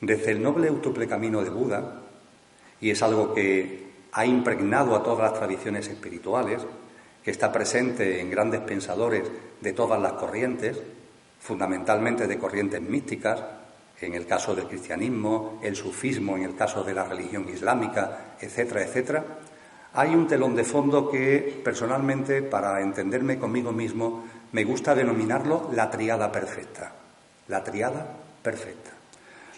Desde 0.00 0.30
el 0.32 0.42
noble 0.42 0.68
autuple 0.68 1.06
camino 1.06 1.44
de 1.44 1.50
Buda, 1.50 2.00
y 2.80 2.88
es 2.88 3.02
algo 3.02 3.34
que 3.34 3.90
ha 4.12 4.24
impregnado 4.24 4.96
a 4.96 5.02
todas 5.02 5.30
las 5.30 5.38
tradiciones 5.38 5.88
espirituales, 5.88 6.62
que 7.22 7.30
está 7.30 7.52
presente 7.52 8.20
en 8.20 8.30
grandes 8.30 8.60
pensadores 8.60 9.30
de 9.60 9.72
todas 9.74 10.00
las 10.00 10.14
corrientes, 10.14 10.80
fundamentalmente 11.38 12.26
de 12.26 12.38
corrientes 12.38 12.80
místicas, 12.80 13.42
en 14.00 14.14
el 14.14 14.26
caso 14.26 14.54
del 14.54 14.68
cristianismo, 14.68 15.60
el 15.62 15.76
sufismo 15.76 16.38
en 16.38 16.44
el 16.44 16.56
caso 16.56 16.82
de 16.82 16.94
la 16.94 17.04
religión 17.04 17.46
islámica, 17.52 18.36
etcétera, 18.40 18.82
etcétera, 18.82 19.24
hay 19.92 20.14
un 20.14 20.28
telón 20.28 20.54
de 20.54 20.64
fondo 20.64 21.10
que 21.10 21.60
personalmente, 21.64 22.42
para 22.42 22.80
entenderme 22.80 23.38
conmigo 23.38 23.72
mismo, 23.72 24.24
me 24.52 24.64
gusta 24.64 24.94
denominarlo 24.94 25.70
la 25.72 25.90
triada 25.90 26.30
perfecta. 26.30 26.92
La 27.48 27.64
triada 27.64 28.06
perfecta. 28.42 28.90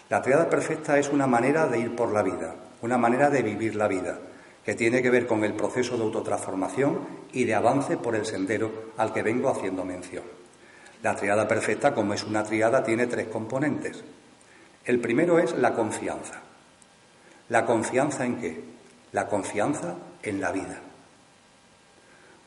La 0.09 0.21
triada 0.21 0.49
perfecta 0.49 0.97
es 0.97 1.09
una 1.09 1.27
manera 1.27 1.67
de 1.67 1.79
ir 1.79 1.95
por 1.95 2.11
la 2.11 2.23
vida, 2.23 2.55
una 2.81 2.97
manera 2.97 3.29
de 3.29 3.43
vivir 3.43 3.75
la 3.75 3.87
vida, 3.87 4.19
que 4.65 4.75
tiene 4.75 5.01
que 5.01 5.09
ver 5.09 5.27
con 5.27 5.43
el 5.43 5.53
proceso 5.53 5.97
de 5.97 6.03
autotransformación 6.03 6.99
y 7.31 7.43
de 7.45 7.55
avance 7.55 7.97
por 7.97 8.15
el 8.15 8.25
sendero 8.25 8.93
al 8.97 9.13
que 9.13 9.23
vengo 9.23 9.49
haciendo 9.49 9.85
mención. 9.85 10.23
La 11.03 11.15
triada 11.15 11.47
perfecta, 11.47 11.93
como 11.93 12.13
es 12.13 12.23
una 12.23 12.43
triada, 12.43 12.83
tiene 12.83 13.07
tres 13.07 13.27
componentes. 13.27 14.03
El 14.85 14.99
primero 14.99 15.37
es 15.37 15.53
la 15.53 15.73
confianza. 15.73 16.41
¿La 17.49 17.65
confianza 17.65 18.25
en 18.25 18.37
qué? 18.37 18.63
La 19.11 19.27
confianza 19.27 19.95
en 20.23 20.41
la 20.41 20.51
vida. 20.51 20.79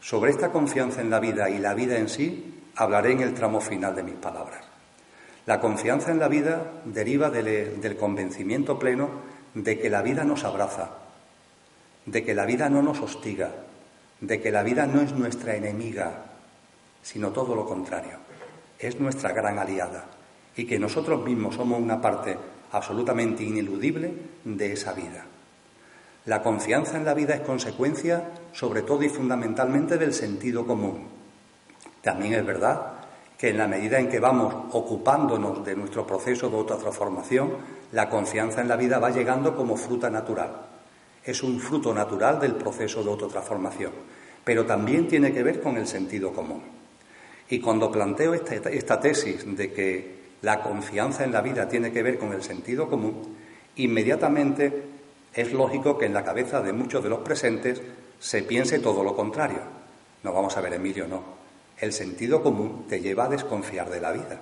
Sobre 0.00 0.30
esta 0.30 0.50
confianza 0.50 1.00
en 1.00 1.10
la 1.10 1.20
vida 1.20 1.50
y 1.50 1.58
la 1.58 1.74
vida 1.74 1.98
en 1.98 2.08
sí 2.08 2.62
hablaré 2.76 3.12
en 3.12 3.20
el 3.20 3.34
tramo 3.34 3.60
final 3.60 3.94
de 3.94 4.02
mis 4.02 4.14
palabras. 4.14 4.64
La 5.46 5.60
confianza 5.60 6.10
en 6.10 6.18
la 6.18 6.28
vida 6.28 6.72
deriva 6.84 7.30
del, 7.30 7.80
del 7.80 7.96
convencimiento 7.96 8.78
pleno 8.78 9.10
de 9.54 9.78
que 9.78 9.90
la 9.90 10.02
vida 10.02 10.24
nos 10.24 10.44
abraza, 10.44 10.90
de 12.04 12.24
que 12.24 12.34
la 12.34 12.44
vida 12.46 12.68
no 12.68 12.82
nos 12.82 13.00
hostiga, 13.00 13.50
de 14.20 14.40
que 14.40 14.50
la 14.50 14.62
vida 14.62 14.86
no 14.86 15.00
es 15.02 15.12
nuestra 15.12 15.54
enemiga, 15.54 16.24
sino 17.02 17.30
todo 17.30 17.54
lo 17.54 17.66
contrario, 17.66 18.18
es 18.78 18.98
nuestra 18.98 19.32
gran 19.32 19.58
aliada 19.58 20.04
y 20.56 20.66
que 20.66 20.78
nosotros 20.78 21.22
mismos 21.24 21.54
somos 21.54 21.80
una 21.80 22.00
parte 22.00 22.36
absolutamente 22.72 23.44
ineludible 23.44 24.12
de 24.44 24.72
esa 24.72 24.92
vida. 24.92 25.24
La 26.26 26.42
confianza 26.42 26.96
en 26.96 27.04
la 27.04 27.14
vida 27.14 27.34
es 27.34 27.40
consecuencia, 27.42 28.30
sobre 28.52 28.82
todo 28.82 29.04
y 29.04 29.08
fundamentalmente, 29.08 29.96
del 29.96 30.12
sentido 30.12 30.66
común. 30.66 31.06
También 32.02 32.34
es 32.34 32.44
verdad 32.44 32.94
que 33.38 33.50
en 33.50 33.58
la 33.58 33.68
medida 33.68 34.00
en 34.00 34.08
que 34.08 34.18
vamos 34.18 34.52
ocupándonos 34.72 35.64
de 35.64 35.76
nuestro 35.76 36.04
proceso 36.04 36.48
de 36.48 36.56
autotransformación, 36.56 37.52
la 37.92 38.10
confianza 38.10 38.60
en 38.60 38.66
la 38.68 38.74
vida 38.74 38.98
va 38.98 39.10
llegando 39.10 39.54
como 39.54 39.76
fruta 39.76 40.10
natural. 40.10 40.50
Es 41.22 41.44
un 41.44 41.60
fruto 41.60 41.94
natural 41.94 42.40
del 42.40 42.56
proceso 42.56 43.04
de 43.04 43.10
autotransformación, 43.10 43.92
pero 44.42 44.66
también 44.66 45.06
tiene 45.06 45.32
que 45.32 45.44
ver 45.44 45.60
con 45.60 45.76
el 45.76 45.86
sentido 45.86 46.32
común. 46.32 46.62
Y 47.48 47.60
cuando 47.60 47.92
planteo 47.92 48.34
esta, 48.34 48.54
esta 48.54 48.98
tesis 48.98 49.44
de 49.56 49.72
que 49.72 50.16
la 50.42 50.60
confianza 50.60 51.22
en 51.22 51.32
la 51.32 51.40
vida 51.40 51.68
tiene 51.68 51.92
que 51.92 52.02
ver 52.02 52.18
con 52.18 52.32
el 52.32 52.42
sentido 52.42 52.88
común, 52.88 53.36
inmediatamente 53.76 54.95
es 55.36 55.52
lógico 55.52 55.98
que 55.98 56.06
en 56.06 56.14
la 56.14 56.24
cabeza 56.24 56.62
de 56.62 56.72
muchos 56.72 57.04
de 57.04 57.10
los 57.10 57.20
presentes 57.20 57.82
se 58.18 58.42
piense 58.42 58.78
todo 58.78 59.04
lo 59.04 59.14
contrario. 59.14 59.60
No 60.22 60.32
vamos 60.32 60.56
a 60.56 60.62
ver, 60.62 60.72
Emilio, 60.72 61.06
no. 61.06 61.22
El 61.78 61.92
sentido 61.92 62.42
común 62.42 62.86
te 62.88 63.00
lleva 63.00 63.26
a 63.26 63.28
desconfiar 63.28 63.90
de 63.90 64.00
la 64.00 64.12
vida. 64.12 64.40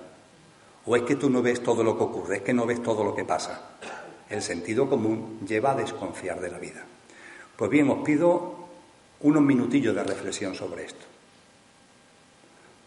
O 0.85 0.95
es 0.95 1.01
que 1.01 1.17
tú 1.17 1.29
no 1.29 1.41
ves 1.41 1.61
todo 1.61 1.83
lo 1.83 1.97
que 1.97 2.03
ocurre, 2.05 2.37
es 2.37 2.41
que 2.43 2.53
no 2.53 2.65
ves 2.65 2.81
todo 2.81 3.03
lo 3.03 3.13
que 3.13 3.25
pasa. 3.25 3.71
El 4.29 4.41
sentido 4.41 4.89
común 4.89 5.41
lleva 5.45 5.73
a 5.73 5.75
desconfiar 5.75 6.39
de 6.39 6.49
la 6.49 6.59
vida. 6.59 6.85
Pues 7.57 7.69
bien, 7.69 7.89
os 7.89 7.99
pido 7.99 8.55
unos 9.19 9.43
minutillos 9.43 9.93
de 9.93 10.03
reflexión 10.03 10.55
sobre 10.55 10.85
esto. 10.85 11.05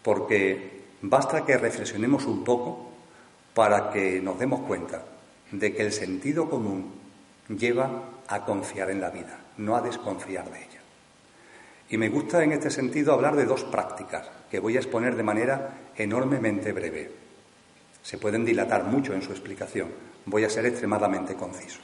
Porque 0.02 0.84
basta 1.02 1.44
que 1.44 1.58
reflexionemos 1.58 2.24
un 2.24 2.42
poco 2.42 2.88
para 3.52 3.90
que 3.90 4.18
nos 4.22 4.38
demos 4.38 4.60
cuenta 4.60 5.04
de 5.52 5.74
que 5.74 5.82
el 5.82 5.92
sentido 5.92 6.48
común 6.48 6.97
lleva 7.48 7.90
a 8.28 8.44
confiar 8.44 8.90
en 8.90 9.00
la 9.00 9.10
vida, 9.10 9.38
no 9.56 9.76
a 9.76 9.80
desconfiar 9.80 10.50
de 10.50 10.58
ella. 10.58 10.80
Y 11.90 11.96
me 11.96 12.10
gusta 12.10 12.44
en 12.44 12.52
este 12.52 12.70
sentido 12.70 13.14
hablar 13.14 13.34
de 13.36 13.46
dos 13.46 13.64
prácticas 13.64 14.28
que 14.50 14.60
voy 14.60 14.76
a 14.76 14.80
exponer 14.80 15.16
de 15.16 15.22
manera 15.22 15.70
enormemente 15.96 16.72
breve. 16.72 17.10
Se 18.02 18.18
pueden 18.18 18.44
dilatar 18.44 18.84
mucho 18.84 19.14
en 19.14 19.22
su 19.22 19.32
explicación. 19.32 19.88
Voy 20.26 20.44
a 20.44 20.50
ser 20.50 20.66
extremadamente 20.66 21.34
conciso. 21.34 21.80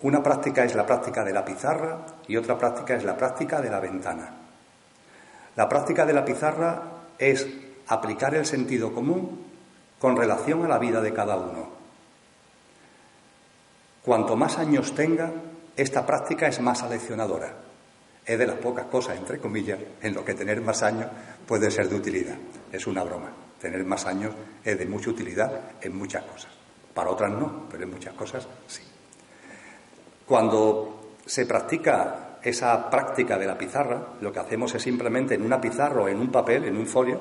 Una 0.00 0.22
práctica 0.22 0.64
es 0.64 0.74
la 0.74 0.86
práctica 0.86 1.24
de 1.24 1.32
la 1.32 1.44
pizarra 1.44 1.98
y 2.26 2.36
otra 2.36 2.58
práctica 2.58 2.94
es 2.94 3.04
la 3.04 3.16
práctica 3.16 3.60
de 3.60 3.70
la 3.70 3.80
ventana. 3.80 4.30
La 5.56 5.68
práctica 5.68 6.06
de 6.06 6.12
la 6.12 6.24
pizarra 6.24 6.82
es 7.18 7.46
aplicar 7.88 8.34
el 8.34 8.46
sentido 8.46 8.94
común 8.94 9.44
con 9.98 10.16
relación 10.16 10.64
a 10.64 10.68
la 10.68 10.78
vida 10.78 11.00
de 11.00 11.12
cada 11.12 11.36
uno. 11.36 11.77
Cuanto 14.08 14.36
más 14.36 14.56
años 14.56 14.94
tenga, 14.94 15.30
esta 15.76 16.06
práctica 16.06 16.48
es 16.48 16.62
más 16.62 16.82
aleccionadora 16.82 17.54
es 18.24 18.38
de 18.38 18.46
las 18.46 18.56
pocas 18.56 18.86
cosas, 18.86 19.18
entre 19.18 19.38
comillas, 19.38 19.78
en 20.00 20.14
lo 20.14 20.24
que 20.24 20.32
tener 20.32 20.62
más 20.62 20.82
años 20.82 21.08
puede 21.46 21.70
ser 21.70 21.90
de 21.90 21.96
utilidad. 21.96 22.36
Es 22.72 22.86
una 22.86 23.04
broma. 23.04 23.30
Tener 23.60 23.84
más 23.84 24.06
años 24.06 24.32
es 24.64 24.78
de 24.78 24.86
mucha 24.86 25.10
utilidad 25.10 25.72
en 25.82 25.94
muchas 25.94 26.24
cosas. 26.24 26.50
Para 26.94 27.10
otras 27.10 27.32
no, 27.32 27.66
pero 27.70 27.84
en 27.84 27.90
muchas 27.90 28.14
cosas 28.14 28.48
sí. 28.66 28.80
Cuando 30.24 31.16
se 31.26 31.44
practica 31.44 32.38
esa 32.42 32.88
práctica 32.88 33.36
de 33.36 33.46
la 33.46 33.58
pizarra, 33.58 34.14
lo 34.22 34.32
que 34.32 34.40
hacemos 34.40 34.74
es 34.74 34.82
simplemente 34.82 35.34
en 35.34 35.42
una 35.42 35.60
pizarra 35.60 36.00
o 36.00 36.08
en 36.08 36.18
un 36.18 36.32
papel, 36.32 36.64
en 36.64 36.78
un 36.78 36.86
folio, 36.86 37.20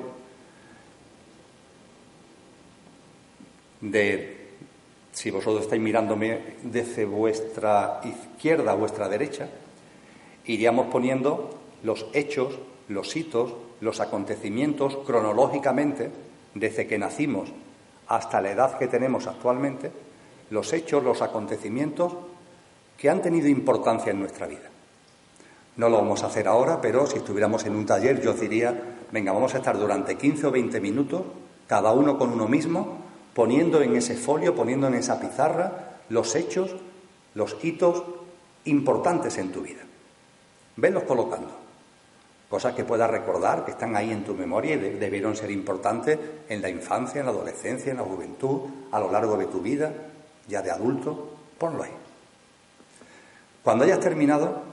de, 3.81 4.37
si 5.17 5.31
vosotros 5.31 5.63
estáis 5.63 5.81
mirándome 5.81 6.57
desde 6.61 7.03
vuestra 7.03 8.01
izquierda 8.03 8.73
a 8.73 8.75
vuestra 8.75 9.09
derecha, 9.09 9.50
iríamos 10.45 10.91
poniendo 10.91 11.57
los 11.81 12.05
hechos, 12.13 12.59
los 12.88 13.16
hitos, 13.16 13.56
los 13.81 14.00
acontecimientos 14.00 14.95
cronológicamente, 15.07 16.11
desde 16.53 16.85
que 16.85 17.00
nacimos 17.00 17.50
hasta 18.07 18.41
la 18.41 18.51
edad 18.51 18.77
que 18.77 18.85
tenemos 18.85 19.25
actualmente, 19.25 19.91
los 20.51 20.72
hechos, 20.72 21.03
los 21.03 21.23
acontecimientos 21.23 22.13
que 22.95 23.09
han 23.09 23.23
tenido 23.23 23.47
importancia 23.47 24.11
en 24.11 24.19
nuestra 24.19 24.45
vida. 24.45 24.69
No 25.77 25.89
lo 25.89 25.97
vamos 25.97 26.22
a 26.22 26.27
hacer 26.27 26.47
ahora, 26.47 26.79
pero 26.79 27.07
si 27.07 27.17
estuviéramos 27.17 27.66
en 27.66 27.75
un 27.75 27.88
taller 27.88 28.22
yo 28.22 28.33
diría, 28.33 29.00
venga, 29.11 29.31
vamos 29.31 29.56
a 29.56 29.57
estar 29.57 29.79
durante 29.79 30.16
15 30.16 30.45
o 30.45 30.51
20 30.51 30.79
minutos, 30.79 31.23
cada 31.66 31.91
uno 31.91 32.19
con 32.19 32.31
uno 32.31 32.47
mismo, 32.47 33.06
poniendo 33.38 33.84
en 33.84 33.96
ese 33.96 34.16
folio, 34.16 34.56
poniendo 34.56 34.88
en 34.88 34.96
esa 34.96 35.20
pizarra 35.20 36.00
los 36.09 36.34
hechos, 36.34 36.75
los 37.36 37.56
hitos 37.64 38.02
importantes 38.66 39.38
en 39.38 39.52
tu 39.52 39.62
vida. 39.62 39.84
Venlos 40.75 41.03
colocando. 41.03 41.52
Cosas 42.50 42.74
que 42.74 42.84
puedas 42.84 43.12
recordar, 43.12 43.64
que 43.64 43.72
están 43.72 43.96
ahí 43.96 44.12
en 44.12 44.24
tu 44.24 44.34
memoria 44.34 44.74
y 44.74 44.80
debieron 44.80 45.36
ser 45.36 45.52
importantes 45.52 46.18
en 46.50 46.64
la 46.64 46.70
infancia, 46.72 47.20
en 47.20 47.28
la 47.28 47.31
adolescencia, 47.31 47.92
en 47.92 47.98
la 47.98 48.03
juventud, 48.06 48.62
a 48.92 49.00
lo 49.00 49.12
largo 49.12 49.38
de 49.38 49.46
tu 49.46 49.62
vida, 49.62 49.94
ya 50.48 50.64
de 50.64 50.72
adulto, 50.72 51.30
ponlo 51.59 51.84
ahí. 51.84 51.94
Cuando 53.62 53.83
hayas 53.83 54.00
terminado, 54.00 54.63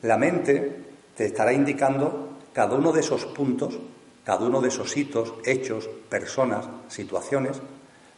la 0.00 0.16
mente 0.16 0.82
te 1.14 1.26
estará 1.26 1.52
indicando 1.52 2.38
cada 2.54 2.74
uno 2.74 2.90
de 2.90 3.00
esos 3.00 3.26
puntos, 3.26 3.78
cada 4.24 4.46
uno 4.46 4.62
de 4.62 4.68
esos 4.68 4.96
hitos, 4.96 5.34
hechos, 5.44 5.90
personas, 6.08 6.66
situaciones, 6.88 7.60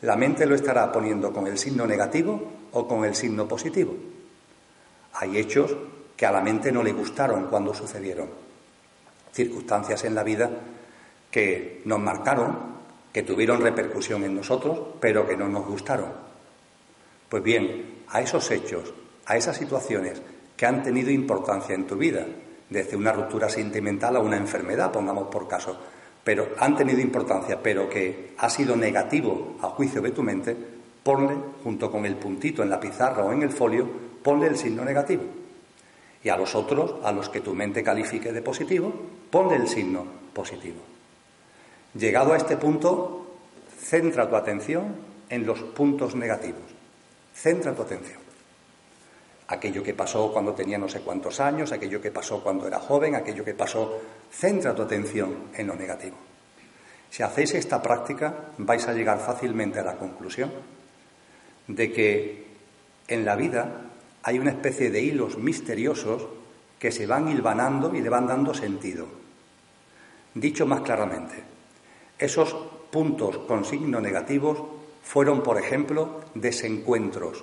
la 0.02 0.16
mente 0.16 0.46
lo 0.46 0.54
estará 0.54 0.90
poniendo 0.90 1.32
con 1.32 1.46
el 1.46 1.58
signo 1.58 1.86
negativo 1.86 2.40
o 2.72 2.88
con 2.88 3.04
el 3.04 3.14
signo 3.14 3.46
positivo. 3.46 3.94
Hay 5.14 5.38
hechos 5.38 5.76
que 6.16 6.26
a 6.26 6.32
la 6.32 6.40
mente 6.40 6.72
no 6.72 6.82
le 6.82 6.92
gustaron 6.92 7.46
cuando 7.46 7.74
sucedieron. 7.74 8.28
Circunstancias 9.32 10.04
en 10.04 10.14
la 10.14 10.22
vida 10.22 10.50
que 11.30 11.82
nos 11.84 12.00
marcaron, 12.00 12.58
que 13.12 13.22
tuvieron 13.22 13.60
repercusión 13.60 14.24
en 14.24 14.36
nosotros, 14.36 14.78
pero 15.00 15.26
que 15.26 15.36
no 15.36 15.48
nos 15.48 15.66
gustaron. 15.66 16.12
Pues 17.28 17.42
bien, 17.42 18.02
a 18.08 18.20
esos 18.20 18.50
hechos, 18.50 18.92
a 19.26 19.36
esas 19.36 19.56
situaciones 19.56 20.20
que 20.56 20.66
han 20.66 20.82
tenido 20.82 21.10
importancia 21.10 21.74
en 21.74 21.86
tu 21.86 21.96
vida, 21.96 22.26
desde 22.68 22.96
una 22.96 23.12
ruptura 23.12 23.48
sentimental 23.48 24.16
a 24.16 24.20
una 24.20 24.36
enfermedad, 24.36 24.92
pongamos 24.92 25.28
por 25.28 25.48
caso, 25.48 25.78
pero 26.24 26.48
han 26.58 26.76
tenido 26.76 27.00
importancia, 27.00 27.62
pero 27.62 27.88
que 27.88 28.34
ha 28.38 28.50
sido 28.50 28.76
negativo 28.76 29.56
a 29.62 29.68
juicio 29.68 30.02
de 30.02 30.10
tu 30.10 30.22
mente, 30.22 30.56
ponle, 31.02 31.34
junto 31.64 31.90
con 31.90 32.04
el 32.04 32.16
puntito 32.16 32.62
en 32.62 32.70
la 32.70 32.80
pizarra 32.80 33.24
o 33.24 33.32
en 33.32 33.42
el 33.42 33.50
folio, 33.50 33.88
ponle 34.22 34.46
el 34.46 34.56
signo 34.56 34.84
negativo. 34.84 35.22
Y 36.22 36.28
a 36.28 36.36
los 36.36 36.54
otros, 36.54 36.96
a 37.02 37.12
los 37.12 37.30
que 37.30 37.40
tu 37.40 37.54
mente 37.54 37.82
califique 37.82 38.32
de 38.32 38.42
positivo, 38.42 38.92
ponle 39.30 39.56
el 39.56 39.68
signo 39.68 40.04
positivo. 40.34 40.80
Llegado 41.94 42.34
a 42.34 42.36
este 42.36 42.56
punto, 42.56 43.26
centra 43.78 44.28
tu 44.28 44.36
atención 44.36 44.94
en 45.30 45.46
los 45.46 45.60
puntos 45.60 46.14
negativos. 46.14 46.62
Centra 47.34 47.74
tu 47.74 47.82
atención. 47.82 48.19
Aquello 49.50 49.82
que 49.82 49.94
pasó 49.94 50.32
cuando 50.32 50.54
tenía 50.54 50.78
no 50.78 50.88
sé 50.88 51.00
cuántos 51.00 51.40
años, 51.40 51.72
aquello 51.72 52.00
que 52.00 52.12
pasó 52.12 52.42
cuando 52.42 52.66
era 52.68 52.78
joven, 52.78 53.16
aquello 53.16 53.44
que 53.44 53.54
pasó. 53.54 54.00
Centra 54.30 54.74
tu 54.74 54.82
atención 54.82 55.50
en 55.54 55.66
lo 55.66 55.74
negativo. 55.74 56.16
Si 57.10 57.24
hacéis 57.24 57.54
esta 57.54 57.82
práctica, 57.82 58.52
vais 58.58 58.86
a 58.86 58.94
llegar 58.94 59.18
fácilmente 59.18 59.80
a 59.80 59.82
la 59.82 59.96
conclusión 59.96 60.52
de 61.66 61.92
que 61.92 62.46
en 63.08 63.24
la 63.24 63.34
vida 63.34 63.90
hay 64.22 64.38
una 64.38 64.50
especie 64.50 64.90
de 64.90 65.02
hilos 65.02 65.36
misteriosos 65.36 66.28
que 66.78 66.92
se 66.92 67.06
van 67.06 67.28
hilvanando 67.28 67.94
y 67.94 68.00
le 68.00 68.08
van 68.08 68.28
dando 68.28 68.54
sentido. 68.54 69.06
Dicho 70.34 70.64
más 70.66 70.82
claramente, 70.82 71.34
esos 72.18 72.54
puntos 72.92 73.38
con 73.38 73.64
signo 73.64 74.00
negativos 74.00 74.62
fueron, 75.02 75.42
por 75.42 75.58
ejemplo, 75.58 76.20
desencuentros. 76.34 77.42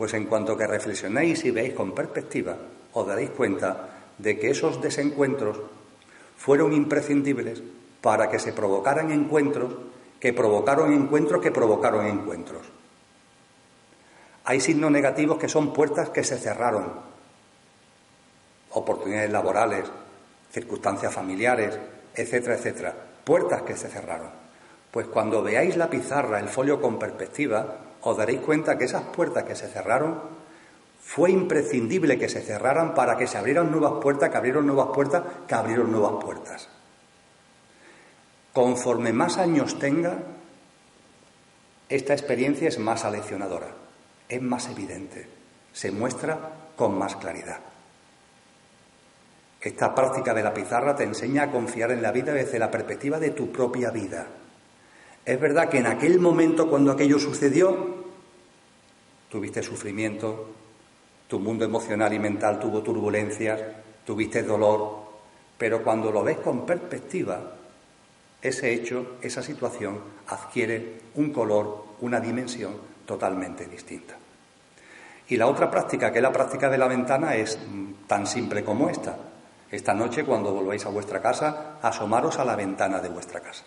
Pues 0.00 0.14
en 0.14 0.24
cuanto 0.24 0.56
que 0.56 0.66
reflexionéis 0.66 1.44
y 1.44 1.50
veáis 1.50 1.74
con 1.74 1.92
perspectiva, 1.92 2.56
os 2.96 3.06
daréis 3.06 3.36
cuenta 3.36 4.00
de 4.16 4.38
que 4.38 4.48
esos 4.48 4.80
desencuentros 4.80 5.60
fueron 6.38 6.72
imprescindibles 6.72 7.60
para 8.00 8.30
que 8.30 8.38
se 8.38 8.54
provocaran 8.54 9.12
encuentros 9.12 9.74
que 10.18 10.32
provocaron 10.32 10.94
encuentros 10.94 11.42
que 11.42 11.52
provocaron 11.52 12.06
encuentros. 12.06 12.62
Hay 14.44 14.60
signos 14.60 14.90
negativos 14.90 15.36
que 15.36 15.50
son 15.50 15.70
puertas 15.74 16.08
que 16.08 16.24
se 16.24 16.38
cerraron, 16.38 16.94
oportunidades 18.70 19.30
laborales, 19.30 19.84
circunstancias 20.50 21.12
familiares, 21.12 21.78
etcétera, 22.14 22.54
etcétera, 22.54 22.94
puertas 23.22 23.60
que 23.68 23.76
se 23.76 23.90
cerraron. 23.90 24.30
Pues 24.90 25.08
cuando 25.08 25.42
veáis 25.42 25.76
la 25.76 25.90
pizarra, 25.90 26.40
el 26.40 26.48
folio 26.48 26.80
con 26.80 26.98
perspectiva, 26.98 27.89
os 28.02 28.16
daréis 28.16 28.40
cuenta 28.40 28.78
que 28.78 28.84
esas 28.84 29.02
puertas 29.04 29.44
que 29.44 29.54
se 29.54 29.68
cerraron 29.68 30.20
fue 31.00 31.30
imprescindible 31.30 32.18
que 32.18 32.28
se 32.28 32.40
cerraran 32.40 32.94
para 32.94 33.16
que 33.16 33.26
se 33.26 33.36
abrieran 33.36 33.70
nuevas 33.70 33.94
puertas, 34.00 34.30
que 34.30 34.36
abrieron 34.36 34.66
nuevas 34.66 34.88
puertas, 34.94 35.22
que 35.46 35.54
abrieron 35.54 35.90
nuevas 35.90 36.22
puertas. 36.22 36.68
Conforme 38.52 39.12
más 39.12 39.38
años 39.38 39.78
tenga, 39.78 40.18
esta 41.88 42.12
experiencia 42.12 42.68
es 42.68 42.78
más 42.78 43.04
aleccionadora, 43.04 43.68
es 44.28 44.40
más 44.40 44.68
evidente, 44.68 45.28
se 45.72 45.90
muestra 45.90 46.38
con 46.76 46.96
más 46.96 47.16
claridad. 47.16 47.58
Esta 49.60 49.94
práctica 49.94 50.32
de 50.32 50.42
la 50.42 50.54
pizarra 50.54 50.94
te 50.94 51.04
enseña 51.04 51.42
a 51.42 51.50
confiar 51.50 51.90
en 51.90 52.02
la 52.02 52.12
vida 52.12 52.32
desde 52.32 52.58
la 52.58 52.70
perspectiva 52.70 53.18
de 53.18 53.30
tu 53.30 53.52
propia 53.52 53.90
vida. 53.90 54.26
Es 55.24 55.38
verdad 55.38 55.68
que 55.68 55.78
en 55.78 55.86
aquel 55.86 56.18
momento 56.18 56.68
cuando 56.68 56.92
aquello 56.92 57.18
sucedió, 57.18 58.04
tuviste 59.28 59.62
sufrimiento, 59.62 60.48
tu 61.28 61.38
mundo 61.38 61.64
emocional 61.64 62.12
y 62.14 62.18
mental 62.18 62.58
tuvo 62.58 62.82
turbulencias, 62.82 63.60
tuviste 64.04 64.42
dolor, 64.42 64.98
pero 65.58 65.84
cuando 65.84 66.10
lo 66.10 66.24
ves 66.24 66.38
con 66.38 66.64
perspectiva, 66.64 67.56
ese 68.40 68.72
hecho, 68.72 69.18
esa 69.20 69.42
situación 69.42 70.00
adquiere 70.28 71.02
un 71.16 71.30
color, 71.32 71.84
una 72.00 72.18
dimensión 72.18 72.72
totalmente 73.04 73.66
distinta. 73.66 74.16
Y 75.28 75.36
la 75.36 75.46
otra 75.46 75.70
práctica, 75.70 76.10
que 76.10 76.18
es 76.18 76.22
la 76.22 76.32
práctica 76.32 76.70
de 76.70 76.78
la 76.78 76.88
ventana, 76.88 77.36
es 77.36 77.58
tan 78.06 78.26
simple 78.26 78.64
como 78.64 78.88
esta. 78.88 79.16
Esta 79.70 79.94
noche, 79.94 80.24
cuando 80.24 80.52
volváis 80.52 80.86
a 80.86 80.88
vuestra 80.88 81.20
casa, 81.20 81.78
asomaros 81.82 82.38
a 82.38 82.44
la 82.44 82.56
ventana 82.56 82.98
de 83.00 83.10
vuestra 83.10 83.40
casa 83.40 83.64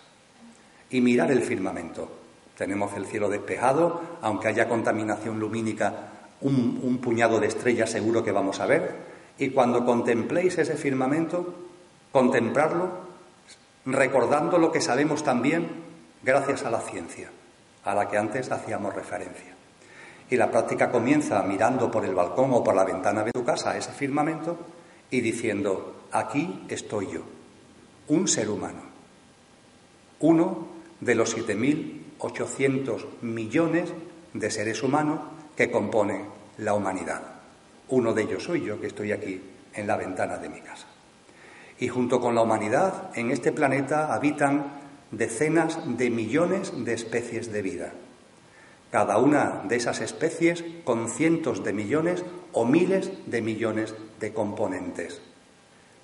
y 0.90 1.00
mirar 1.00 1.30
el 1.30 1.42
firmamento. 1.42 2.08
Tenemos 2.56 2.94
el 2.94 3.06
cielo 3.06 3.28
despejado, 3.28 4.00
aunque 4.22 4.48
haya 4.48 4.68
contaminación 4.68 5.40
lumínica, 5.40 6.10
un, 6.40 6.98
puñado 7.02 7.40
de 7.40 7.48
estrellas 7.48 7.90
seguro 7.90 8.22
que 8.22 8.32
vamos 8.32 8.60
a 8.60 8.66
ver. 8.66 9.14
Y 9.38 9.50
cuando 9.50 9.84
contempléis 9.84 10.58
ese 10.58 10.76
firmamento, 10.76 11.54
contemplarlo 12.12 13.04
recordando 13.86 14.58
lo 14.58 14.72
que 14.72 14.80
sabemos 14.80 15.24
también 15.24 15.68
gracias 16.22 16.64
a 16.64 16.70
la 16.70 16.80
ciencia, 16.80 17.30
a 17.84 17.94
la 17.94 18.08
que 18.08 18.16
antes 18.16 18.50
hacíamos 18.50 18.94
referencia. 18.94 19.54
Y 20.30 20.36
la 20.36 20.50
práctica 20.50 20.90
comienza 20.90 21.42
mirando 21.42 21.90
por 21.90 22.04
el 22.04 22.14
balcón 22.14 22.52
o 22.52 22.64
por 22.64 22.74
la 22.74 22.84
ventana 22.84 23.22
de 23.24 23.32
tu 23.32 23.44
casa 23.44 23.76
ese 23.76 23.92
firmamento 23.92 24.56
y 25.10 25.20
diciendo, 25.20 26.06
aquí 26.12 26.64
estoy 26.68 27.08
yo, 27.12 27.22
un 28.08 28.26
ser 28.26 28.48
humano, 28.48 28.80
uno 30.20 30.73
de 31.04 31.14
los 31.14 31.36
7.800 31.36 33.04
millones 33.22 33.92
de 34.32 34.50
seres 34.50 34.82
humanos 34.82 35.20
que 35.56 35.70
componen 35.70 36.26
la 36.58 36.74
humanidad. 36.74 37.22
Uno 37.88 38.14
de 38.14 38.22
ellos 38.22 38.44
soy 38.44 38.64
yo 38.64 38.80
que 38.80 38.86
estoy 38.86 39.12
aquí 39.12 39.40
en 39.74 39.86
la 39.86 39.96
ventana 39.96 40.38
de 40.38 40.48
mi 40.48 40.60
casa 40.60 40.86
y 41.78 41.88
junto 41.88 42.20
con 42.20 42.34
la 42.34 42.42
humanidad 42.42 43.10
en 43.14 43.30
este 43.30 43.52
planeta 43.52 44.14
habitan 44.14 44.80
decenas 45.10 45.78
de 45.98 46.10
millones 46.10 46.72
de 46.84 46.94
especies 46.94 47.52
de 47.52 47.62
vida. 47.62 47.92
Cada 48.90 49.18
una 49.18 49.62
de 49.64 49.76
esas 49.76 50.00
especies 50.00 50.64
con 50.84 51.08
cientos 51.08 51.64
de 51.64 51.72
millones 51.72 52.24
o 52.52 52.64
miles 52.64 53.10
de 53.26 53.42
millones 53.42 53.94
de 54.20 54.32
componentes. 54.32 55.20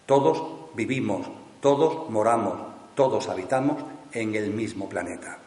Todos 0.07 0.43
vivimos, 0.75 1.31
todos 1.61 2.11
moramos, 2.11 2.59
todos 2.97 3.29
habitamos 3.29 3.77
en 4.13 4.35
el 4.35 4.51
mismo 4.51 4.89
planeta. 4.89 5.39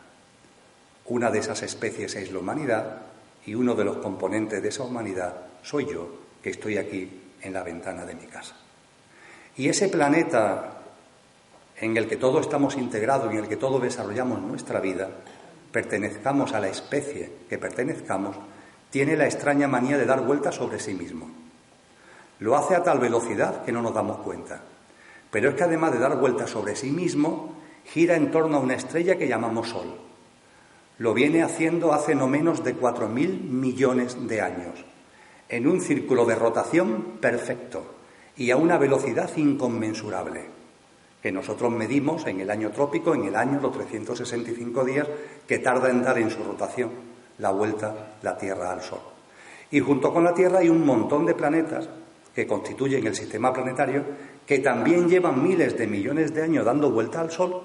Una 1.05 1.29
de 1.29 1.39
esas 1.39 1.61
especies 1.63 2.15
es 2.15 2.31
la 2.31 2.39
humanidad 2.39 3.01
y 3.45 3.55
uno 3.55 3.75
de 3.75 3.83
los 3.83 3.97
componentes 3.97 4.61
de 4.61 4.69
esa 4.69 4.83
humanidad 4.83 5.35
soy 5.61 5.85
yo, 5.85 6.07
que 6.41 6.49
estoy 6.49 6.77
aquí 6.77 7.09
en 7.41 7.53
la 7.53 7.63
ventana 7.63 8.05
de 8.05 8.15
mi 8.15 8.25
casa. 8.25 8.55
Y 9.55 9.69
ese 9.69 9.89
planeta 9.89 10.81
en 11.77 11.97
el 11.97 12.07
que 12.07 12.17
todos 12.17 12.41
estamos 12.41 12.75
integrados 12.75 13.33
y 13.33 13.37
en 13.37 13.43
el 13.43 13.49
que 13.49 13.57
todos 13.57 13.81
desarrollamos 13.81 14.41
nuestra 14.41 14.79
vida, 14.79 15.09
pertenezcamos 15.71 16.53
a 16.53 16.59
la 16.59 16.69
especie 16.69 17.31
que 17.49 17.57
pertenezcamos, 17.57 18.37
tiene 18.89 19.17
la 19.17 19.25
extraña 19.25 19.67
manía 19.67 19.97
de 19.97 20.05
dar 20.05 20.21
vueltas 20.21 20.55
sobre 20.55 20.79
sí 20.79 20.93
mismo. 20.93 21.29
Lo 22.39 22.55
hace 22.55 22.75
a 22.75 22.83
tal 22.83 22.99
velocidad 22.99 23.63
que 23.63 23.71
no 23.71 23.81
nos 23.81 23.93
damos 23.93 24.17
cuenta. 24.19 24.61
Pero 25.31 25.49
es 25.49 25.55
que 25.55 25.63
además 25.63 25.93
de 25.93 25.99
dar 25.99 26.17
vueltas 26.19 26.49
sobre 26.49 26.75
sí 26.75 26.91
mismo, 26.91 27.55
gira 27.85 28.15
en 28.15 28.31
torno 28.31 28.57
a 28.57 28.61
una 28.61 28.75
estrella 28.75 29.17
que 29.17 29.27
llamamos 29.27 29.69
Sol. 29.69 29.95
Lo 30.97 31.13
viene 31.13 31.43
haciendo 31.43 31.93
hace 31.93 32.15
no 32.15 32.27
menos 32.27 32.63
de 32.63 32.73
cuatro 32.75 33.07
mil 33.07 33.41
millones 33.41 34.27
de 34.27 34.41
años, 34.41 34.85
en 35.49 35.67
un 35.67 35.81
círculo 35.81 36.25
de 36.25 36.35
rotación 36.35 37.17
perfecto, 37.19 37.83
y 38.37 38.51
a 38.51 38.57
una 38.57 38.77
velocidad 38.77 39.29
inconmensurable, 39.35 40.45
que 41.21 41.31
nosotros 41.31 41.71
medimos 41.71 42.25
en 42.27 42.41
el 42.41 42.49
año 42.49 42.71
trópico, 42.71 43.15
en 43.15 43.25
el 43.25 43.35
año, 43.35 43.59
los 43.61 43.71
365 43.71 44.83
días 44.83 45.07
que 45.47 45.59
tarda 45.59 45.89
en 45.89 46.03
dar 46.03 46.17
en 46.17 46.29
su 46.29 46.43
rotación 46.43 46.91
la 47.39 47.51
vuelta 47.51 48.15
la 48.21 48.37
Tierra 48.37 48.71
al 48.71 48.81
Sol. 48.81 49.01
Y 49.71 49.79
junto 49.79 50.13
con 50.13 50.23
la 50.23 50.33
Tierra 50.33 50.59
hay 50.59 50.69
un 50.69 50.85
montón 50.85 51.25
de 51.25 51.33
planetas 51.33 51.89
que 52.33 52.47
constituyen 52.47 53.05
el 53.07 53.15
sistema 53.15 53.53
planetario 53.53 54.03
que 54.45 54.59
también 54.59 55.07
llevan 55.07 55.41
miles 55.41 55.77
de 55.77 55.87
millones 55.87 56.33
de 56.33 56.43
años 56.43 56.65
dando 56.65 56.91
vuelta 56.91 57.21
al 57.21 57.31
Sol, 57.31 57.61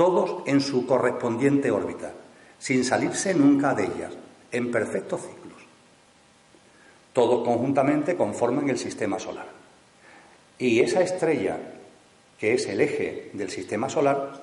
todos 0.00 0.44
en 0.46 0.62
su 0.62 0.86
correspondiente 0.86 1.70
órbita, 1.70 2.12
sin 2.58 2.86
salirse 2.86 3.34
nunca 3.34 3.74
de 3.74 3.84
ellas, 3.84 4.14
en 4.50 4.70
perfectos 4.70 5.20
ciclos. 5.20 5.60
Todos 7.12 7.44
conjuntamente 7.44 8.16
conforman 8.16 8.70
el 8.70 8.78
sistema 8.78 9.18
solar. 9.18 9.44
Y 10.58 10.80
esa 10.80 11.02
estrella, 11.02 11.58
que 12.38 12.54
es 12.54 12.66
el 12.68 12.80
eje 12.80 13.28
del 13.34 13.50
sistema 13.50 13.90
solar, 13.90 14.40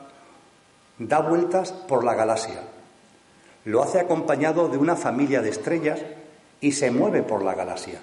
da 1.00 1.22
vueltas 1.22 1.72
por 1.72 2.04
la 2.04 2.14
galaxia. 2.14 2.62
Lo 3.66 3.82
hace 3.82 4.00
acompañado 4.00 4.70
de 4.70 4.78
una 4.78 4.96
familia 4.96 5.42
de 5.42 5.50
estrellas 5.50 6.00
y 6.62 6.74
se 6.74 6.92
mueve 6.92 7.24
por 7.24 7.42
la 7.42 7.56
galaxia. 7.56 8.00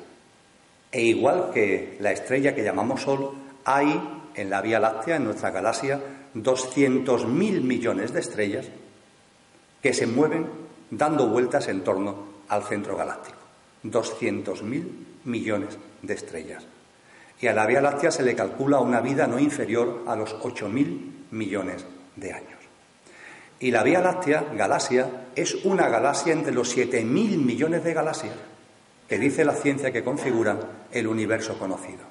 E 0.91 1.03
igual 1.03 1.53
que 1.55 1.99
la 2.01 2.11
estrella 2.11 2.53
que 2.53 2.65
llamamos 2.65 3.03
Sol, 3.03 3.31
hay 3.65 4.25
en 4.35 4.51
la 4.51 4.61
Vía 4.61 4.81
Láctea, 4.81 5.15
en 5.15 5.25
nuestra 5.25 5.53
galaxia, 5.53 6.01
200.000 6.35 7.61
millones 7.61 8.13
de 8.13 8.21
estrellas 8.21 8.67
que 9.83 9.93
se 9.93 10.07
mueven 10.07 10.47
dando 10.91 11.29
vueltas 11.29 11.69
en 11.69 11.85
torno 11.85 12.17
al 12.49 12.63
centro 12.65 12.97
galáctico. 12.97 13.39
200.000 13.85 14.89
millones 15.25 15.79
de 16.03 16.15
estrellas 16.15 16.65
y 17.45 17.47
a 17.47 17.53
la 17.53 17.67
Vía 17.67 17.83
Láctea 17.83 18.11
se 18.11 18.23
le 18.23 18.35
calcula 18.35 18.81
una 18.81 19.03
vida 19.03 19.27
no 19.27 19.39
inferior 19.39 20.05
a 20.07 20.17
los 20.17 20.35
8.000 20.41 21.27
millones 21.33 21.85
de 22.17 22.33
años. 22.33 22.59
Y 23.61 23.71
la 23.71 23.83
Vía 23.83 24.01
Láctea, 24.01 24.47
galaxia, 24.57 25.27
es 25.35 25.65
una 25.65 25.91
galaxia 25.91 26.33
entre 26.33 26.55
los 26.55 26.75
7.000 26.75 27.05
millones 27.05 27.85
de 27.85 27.93
galaxias 27.93 28.35
que 29.07 29.19
dice 29.19 29.45
la 29.45 29.53
ciencia 29.53 29.93
que 29.93 30.03
configuran 30.03 30.59
el 30.91 31.07
universo 31.07 31.59
conocido. 31.59 32.05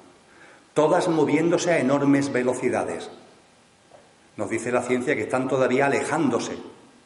Todas 0.72 1.08
moviéndose 1.08 1.72
a 1.72 1.80
enormes 1.80 2.32
velocidades. 2.32 3.10
Nos 4.36 4.50
dice 4.50 4.72
la 4.72 4.82
ciencia 4.82 5.14
que 5.14 5.22
están 5.22 5.48
todavía 5.48 5.86
alejándose, 5.86 6.56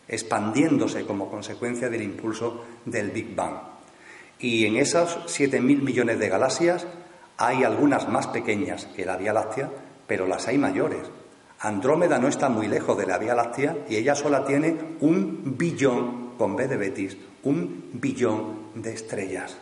expandiéndose 0.06 1.04
como 1.04 1.30
consecuencia 1.30 1.90
del 1.90 2.02
impulso 2.02 2.64
del 2.85 3.11
Big 3.11 3.35
Bang. 3.35 3.56
Y 4.38 4.64
en 4.66 4.76
esas 4.76 5.18
7.000 5.26 5.61
millones 5.82 6.18
de 6.18 6.28
galaxias 6.28 6.87
hay 7.37 7.64
algunas 7.64 8.08
más 8.08 8.28
pequeñas 8.28 8.87
que 8.87 9.04
la 9.04 9.16
Vía 9.16 9.32
Láctea, 9.32 9.70
pero 10.06 10.26
las 10.26 10.49
hay 10.49 10.58
mayores. 10.58 11.02
Andrómeda 11.61 12.18
no 12.18 12.28
está 12.28 12.49
muy 12.49 12.68
lejos 12.68 12.97
de 12.97 13.06
la 13.06 13.18
Vía 13.18 13.35
Láctea 13.35 13.78
y 13.88 13.97
ella 13.97 14.14
sola 14.14 14.44
tiene 14.44 14.76
un 15.00 15.56
billón, 15.58 16.35
con 16.38 16.56
B 16.56 16.68
de 16.68 16.76
Betis, 16.76 17.16
un 17.42 17.90
billón 17.94 18.70
de 18.75 18.92
estrellas. 18.92 19.56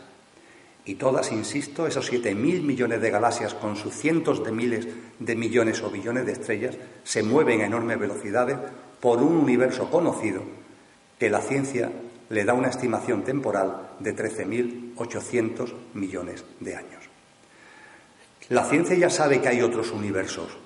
Y 0.87 0.95
todas, 0.95 1.33
insisto, 1.33 1.85
esos 1.85 2.05
siete 2.05 2.33
mil 2.33 2.63
millones 2.63 3.01
de 3.01 3.11
galaxias 3.11 3.53
con 3.53 3.75
sus 3.75 3.93
cientos 3.93 4.41
de 4.41 4.53
miles 4.53 4.87
de 5.19 5.35
millones 5.35 5.83
o 5.83 5.91
billones 5.91 6.25
de 6.25 6.31
estrellas 6.31 6.77
se 7.03 7.23
mueven 7.23 7.59
a 7.59 7.65
enormes 7.65 7.99
velocidades 7.99 8.57
por 9.01 9.21
un 9.21 9.35
universo 9.35 9.91
conocido 9.91 10.43
que 11.19 11.29
la 11.29 11.41
ciencia 11.41 11.91
le 12.29 12.45
da 12.45 12.53
una 12.53 12.69
estimación 12.69 13.23
temporal 13.23 13.89
de 13.99 14.15
13.800 14.15 15.73
millones 15.93 16.45
de 16.61 16.77
años. 16.77 17.03
La 18.47 18.63
ciencia 18.63 18.95
ya 18.95 19.09
sabe 19.09 19.41
que 19.41 19.49
hay 19.49 19.61
otros 19.61 19.91
universos. 19.91 20.57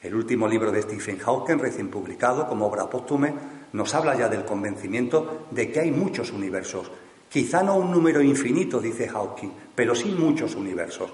El 0.00 0.14
último 0.14 0.48
libro 0.48 0.72
de 0.72 0.80
Stephen 0.80 1.18
Hawking, 1.18 1.58
recién 1.58 1.90
publicado 1.90 2.48
como 2.48 2.66
obra 2.66 2.88
póstume, 2.88 3.34
nos 3.74 3.94
habla 3.94 4.16
ya 4.16 4.30
del 4.30 4.46
convencimiento 4.46 5.48
de 5.50 5.70
que 5.70 5.80
hay 5.80 5.90
muchos 5.90 6.32
universos. 6.32 6.90
Quizá 7.30 7.62
no 7.62 7.76
un 7.76 7.92
número 7.92 8.20
infinito, 8.20 8.80
dice 8.80 9.08
Hawking, 9.08 9.50
pero 9.74 9.94
sí 9.94 10.10
muchos 10.18 10.56
universos. 10.56 11.12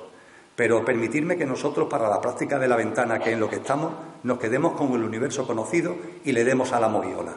Pero 0.57 0.83
permitirme 0.83 1.37
que 1.37 1.45
nosotros, 1.45 1.89
para 1.89 2.09
la 2.09 2.23
práctica 2.23 2.59
de 2.59 2.69
la 2.69 2.77
ventana, 2.77 3.19
que 3.19 3.33
en 3.33 3.41
lo 3.41 3.51
que 3.51 3.57
estamos, 3.57 3.93
nos 4.23 4.39
quedemos 4.39 4.73
con 4.73 4.95
el 4.95 5.03
universo 5.03 5.47
conocido 5.47 5.95
y 6.25 6.33
le 6.33 6.45
demos 6.45 6.73
a 6.73 6.81
la 6.81 6.89
moviola. 6.89 7.37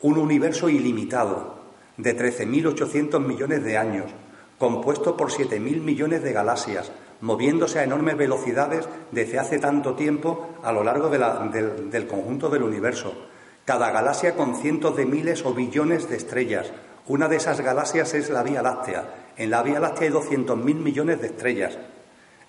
Un 0.00 0.16
universo 0.16 0.70
ilimitado, 0.70 1.60
de 1.98 2.16
13.800 2.16 3.20
millones 3.20 3.62
de 3.62 3.76
años, 3.76 4.10
compuesto 4.58 5.14
por 5.14 5.30
7.000 5.30 5.82
millones 5.82 6.22
de 6.22 6.32
galaxias, 6.32 6.90
moviéndose 7.20 7.78
a 7.78 7.84
enormes 7.84 8.16
velocidades 8.16 8.88
desde 9.10 9.38
hace 9.38 9.58
tanto 9.58 9.94
tiempo 9.94 10.48
a 10.62 10.72
lo 10.72 10.82
largo 10.82 11.10
del, 11.10 11.90
del 11.90 12.06
conjunto 12.06 12.48
del 12.48 12.62
universo. 12.62 13.12
Cada 13.66 13.90
galaxia 13.90 14.34
con 14.34 14.56
cientos 14.56 14.96
de 14.96 15.04
miles 15.04 15.44
o 15.44 15.52
billones 15.52 16.08
de 16.08 16.16
estrellas. 16.16 16.72
Una 17.08 17.26
de 17.26 17.36
esas 17.36 17.60
galaxias 17.60 18.14
es 18.14 18.30
la 18.30 18.44
Vía 18.44 18.62
Láctea. 18.62 19.32
En 19.36 19.50
la 19.50 19.62
Vía 19.62 19.80
Láctea 19.80 20.08
hay 20.08 20.14
200.000 20.14 20.56
millones 20.56 21.20
de 21.20 21.26
estrellas. 21.26 21.76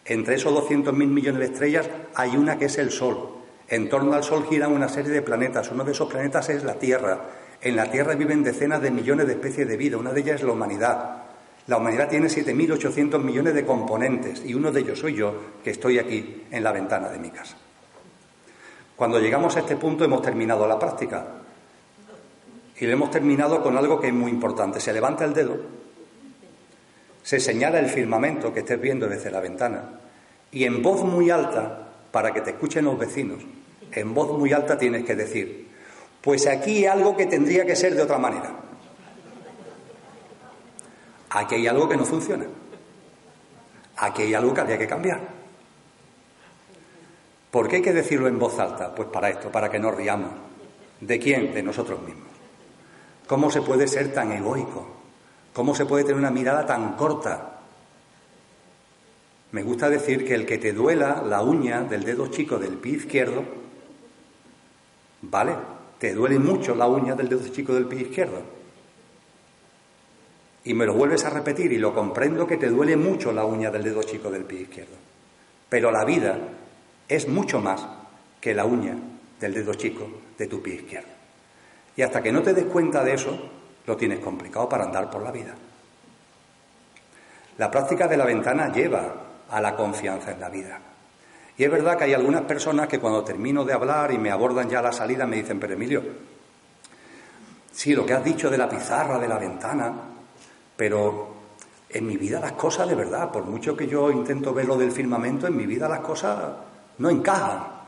Entre 0.05 0.35
esos 0.35 0.53
200.000 0.53 0.93
millones 0.93 1.39
de 1.39 1.53
estrellas 1.53 1.89
hay 2.13 2.37
una 2.37 2.59
que 2.59 2.65
es 2.65 2.77
el 2.77 2.91
Sol. 2.91 3.29
En 3.67 3.89
torno 3.89 4.13
al 4.13 4.23
Sol 4.23 4.45
giran 4.47 4.71
una 4.71 4.89
serie 4.89 5.11
de 5.11 5.23
planetas. 5.23 5.71
Uno 5.71 5.83
de 5.83 5.93
esos 5.93 6.07
planetas 6.07 6.49
es 6.49 6.63
la 6.63 6.75
Tierra. 6.75 7.19
En 7.61 7.75
la 7.75 7.89
Tierra 7.89 8.13
viven 8.13 8.43
decenas 8.43 8.79
de 8.79 8.91
millones 8.91 9.25
de 9.25 9.33
especies 9.33 9.67
de 9.67 9.75
vida. 9.75 9.97
Una 9.97 10.11
de 10.11 10.21
ellas 10.21 10.41
es 10.41 10.43
la 10.43 10.53
humanidad. 10.53 11.23
La 11.65 11.77
humanidad 11.77 12.09
tiene 12.09 12.27
7.800 12.27 13.19
millones 13.23 13.55
de 13.55 13.65
componentes 13.65 14.43
y 14.45 14.53
uno 14.53 14.71
de 14.71 14.81
ellos 14.81 14.99
soy 14.99 15.15
yo, 15.15 15.33
que 15.63 15.71
estoy 15.71 15.97
aquí 15.97 16.43
en 16.51 16.63
la 16.63 16.73
ventana 16.73 17.09
de 17.09 17.17
mi 17.17 17.31
casa. 17.31 17.55
Cuando 18.95 19.17
llegamos 19.17 19.55
a 19.55 19.61
este 19.61 19.77
punto 19.77 20.03
hemos 20.03 20.21
terminado 20.21 20.67
la 20.67 20.77
práctica 20.77 21.42
y 22.79 22.85
lo 22.85 22.93
hemos 22.93 23.11
terminado 23.11 23.61
con 23.61 23.77
algo 23.77 23.99
que 23.99 24.07
es 24.07 24.13
muy 24.13 24.31
importante. 24.31 24.79
Se 24.79 24.93
levanta 24.93 25.25
el 25.25 25.33
dedo, 25.33 25.57
se 27.21 27.39
señala 27.39 27.79
el 27.79 27.87
firmamento 27.87 28.53
que 28.53 28.61
estés 28.61 28.79
viendo 28.79 29.07
desde 29.07 29.31
la 29.31 29.39
ventana 29.39 29.99
y 30.51 30.65
en 30.65 30.81
voz 30.81 31.03
muy 31.03 31.29
alta, 31.29 31.89
para 32.11 32.31
que 32.31 32.41
te 32.41 32.51
escuchen 32.51 32.85
los 32.85 32.97
vecinos, 32.97 33.43
en 33.91 34.13
voz 34.13 34.37
muy 34.37 34.53
alta 34.53 34.77
tienes 34.77 35.03
que 35.03 35.15
decir, 35.15 35.67
pues 36.21 36.47
aquí 36.47 36.77
hay 36.77 36.85
algo 36.85 37.17
que 37.17 37.25
tendría 37.25 37.65
que 37.65 37.75
ser 37.75 37.95
de 37.95 38.03
otra 38.03 38.17
manera. 38.17 38.51
Aquí 41.31 41.55
hay 41.55 41.67
algo 41.67 41.89
que 41.89 41.97
no 41.97 42.05
funciona. 42.05 42.45
Aquí 43.97 44.23
hay 44.23 44.33
algo 44.33 44.53
que 44.53 44.61
habría 44.61 44.77
que 44.77 44.87
cambiar. 44.87 45.19
¿Por 47.49 47.67
qué 47.67 47.77
hay 47.77 47.81
que 47.81 47.93
decirlo 47.93 48.27
en 48.27 48.39
voz 48.39 48.59
alta? 48.59 48.93
Pues 48.93 49.09
para 49.09 49.29
esto, 49.29 49.51
para 49.51 49.69
que 49.69 49.79
nos 49.79 49.95
riamos. 49.95 50.31
¿De 51.01 51.19
quién? 51.19 51.53
De 51.53 51.61
nosotros 51.61 52.01
mismos. 52.01 52.32
¿Cómo 53.27 53.49
se 53.49 53.61
puede 53.61 53.87
ser 53.87 54.13
tan 54.13 54.31
egoico? 54.31 54.87
¿Cómo 55.53 55.75
se 55.75 55.85
puede 55.85 56.03
tener 56.03 56.17
una 56.17 56.31
mirada 56.31 56.65
tan 56.65 56.93
corta? 56.93 57.59
Me 59.51 59.63
gusta 59.63 59.89
decir 59.89 60.25
que 60.25 60.33
el 60.33 60.45
que 60.45 60.57
te 60.57 60.73
duela 60.73 61.21
la 61.21 61.41
uña 61.41 61.81
del 61.83 62.03
dedo 62.03 62.27
chico 62.27 62.57
del 62.57 62.73
pie 62.77 62.93
izquierdo, 62.93 63.43
¿vale? 65.21 65.55
Te 65.99 66.13
duele 66.13 66.39
mucho 66.39 66.75
la 66.75 66.87
uña 66.87 67.15
del 67.15 67.29
dedo 67.29 67.47
chico 67.49 67.73
del 67.73 67.85
pie 67.85 68.01
izquierdo 68.01 68.41
y 70.65 70.73
me 70.73 70.85
lo 70.85 70.93
vuelves 70.93 71.25
a 71.25 71.29
repetir 71.29 71.71
y 71.73 71.77
lo 71.77 71.93
comprendo 71.93 72.47
que 72.47 72.57
te 72.57 72.69
duele 72.69 72.95
mucho 72.95 73.31
la 73.31 73.45
uña 73.45 73.69
del 73.69 73.83
dedo 73.83 74.03
chico 74.03 74.31
del 74.31 74.45
pie 74.45 74.61
izquierdo. 74.61 74.95
Pero 75.69 75.91
la 75.91 76.05
vida 76.05 76.37
es 77.07 77.27
mucho 77.27 77.59
más 77.59 77.85
que 78.39 78.53
la 78.53 78.65
uña 78.65 78.97
del 79.39 79.53
dedo 79.53 79.73
chico 79.73 80.07
de 80.37 80.47
tu 80.47 80.61
pie 80.61 80.75
izquierdo. 80.75 81.12
Y 81.95 82.01
hasta 82.01 82.21
que 82.21 82.31
no 82.31 82.41
te 82.41 82.53
des 82.53 82.65
cuenta 82.65 83.03
de 83.03 83.13
eso, 83.13 83.37
lo 83.85 83.97
tienes 83.97 84.19
complicado 84.19 84.67
para 84.67 84.85
andar 84.85 85.09
por 85.09 85.21
la 85.21 85.31
vida. 85.31 85.53
La 87.57 87.69
práctica 87.69 88.07
de 88.07 88.17
la 88.17 88.25
ventana 88.25 88.71
lleva 88.71 89.13
a 89.49 89.61
la 89.61 89.75
confianza 89.75 90.31
en 90.31 90.39
la 90.39 90.49
vida. 90.49 90.79
Y 91.55 91.63
es 91.63 91.71
verdad 91.71 91.97
que 91.97 92.05
hay 92.05 92.13
algunas 92.13 92.41
personas 92.43 92.87
que 92.87 92.99
cuando 92.99 93.23
termino 93.23 93.63
de 93.63 93.73
hablar 93.73 94.11
y 94.11 94.17
me 94.17 94.31
abordan 94.31 94.69
ya 94.69 94.79
a 94.79 94.83
la 94.83 94.91
salida 94.91 95.27
me 95.27 95.35
dicen, 95.35 95.59
pero 95.59 95.73
Emilio, 95.73 96.03
sí, 97.71 97.93
lo 97.93 98.05
que 98.05 98.13
has 98.13 98.23
dicho 98.23 98.49
de 98.49 98.57
la 98.57 98.67
pizarra, 98.67 99.19
de 99.19 99.27
la 99.27 99.37
ventana, 99.37 99.93
pero 100.75 101.33
en 101.89 102.07
mi 102.07 102.17
vida 102.17 102.39
las 102.39 102.53
cosas 102.53 102.89
de 102.89 102.95
verdad, 102.95 103.31
por 103.31 103.45
mucho 103.45 103.77
que 103.77 103.85
yo 103.85 104.09
intento 104.09 104.51
ver 104.51 104.65
lo 104.65 104.77
del 104.77 104.91
firmamento, 104.91 105.45
en 105.45 105.55
mi 105.55 105.67
vida 105.67 105.87
las 105.87 105.99
cosas 105.99 106.39
no 106.97 107.09
encajan. 107.09 107.82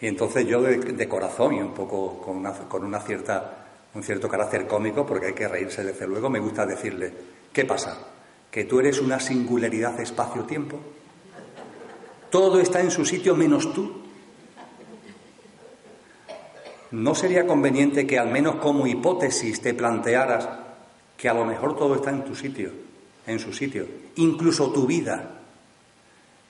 Y 0.00 0.06
entonces 0.06 0.46
yo 0.46 0.60
de, 0.60 1.08
corazón 1.08 1.54
y 1.54 1.60
un 1.60 1.72
poco 1.72 2.20
con 2.20 2.36
una, 2.36 2.52
con 2.52 2.84
una 2.84 3.00
cierta, 3.00 3.66
un 3.94 4.02
cierto 4.02 4.28
carácter 4.28 4.66
cómico, 4.66 5.06
porque 5.06 5.26
hay 5.26 5.32
que 5.32 5.48
reírse 5.48 5.84
desde 5.84 6.06
luego, 6.06 6.28
me 6.28 6.40
gusta 6.40 6.66
decirle, 6.66 7.12
¿qué 7.52 7.64
pasa? 7.64 7.98
¿Que 8.50 8.64
tú 8.64 8.80
eres 8.80 9.00
una 9.00 9.18
singularidad 9.20 9.98
espacio-tiempo? 10.00 10.78
Todo 12.30 12.60
está 12.60 12.80
en 12.80 12.90
su 12.90 13.04
sitio 13.04 13.34
menos 13.34 13.72
tú. 13.72 14.02
¿No 16.90 17.14
sería 17.14 17.46
conveniente 17.46 18.06
que 18.06 18.18
al 18.18 18.30
menos 18.30 18.56
como 18.56 18.86
hipótesis 18.86 19.60
te 19.60 19.74
plantearas 19.74 20.48
que 21.16 21.28
a 21.28 21.34
lo 21.34 21.44
mejor 21.44 21.76
todo 21.76 21.94
está 21.94 22.10
en 22.10 22.24
tu 22.24 22.34
sitio, 22.34 22.70
en 23.26 23.38
su 23.38 23.52
sitio, 23.52 23.86
incluso 24.16 24.70
tu 24.72 24.86
vida, 24.86 25.33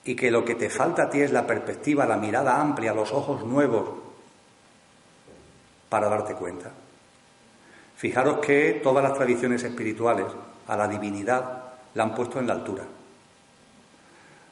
y 0.05 0.15
que 0.15 0.29
lo 0.29 0.45
que 0.45 0.55
te 0.55 0.69
falta 0.69 1.03
a 1.03 1.09
ti 1.09 1.19
es 1.19 1.31
la 1.31 1.47
perspectiva, 1.47 2.05
la 2.05 2.15
mirada 2.15 2.61
amplia, 2.61 2.93
los 2.93 3.11
ojos 3.11 3.43
nuevos 3.43 3.89
para 5.89 6.07
darte 6.07 6.35
cuenta. 6.35 6.71
Fijaros 7.95 8.37
que 8.37 8.81
todas 8.83 9.03
las 9.03 9.15
tradiciones 9.15 9.63
espirituales 9.63 10.27
a 10.67 10.77
la 10.77 10.87
divinidad 10.87 11.63
la 11.95 12.03
han 12.03 12.13
puesto 12.13 12.39
en 12.39 12.47
la 12.47 12.53
altura. 12.53 12.83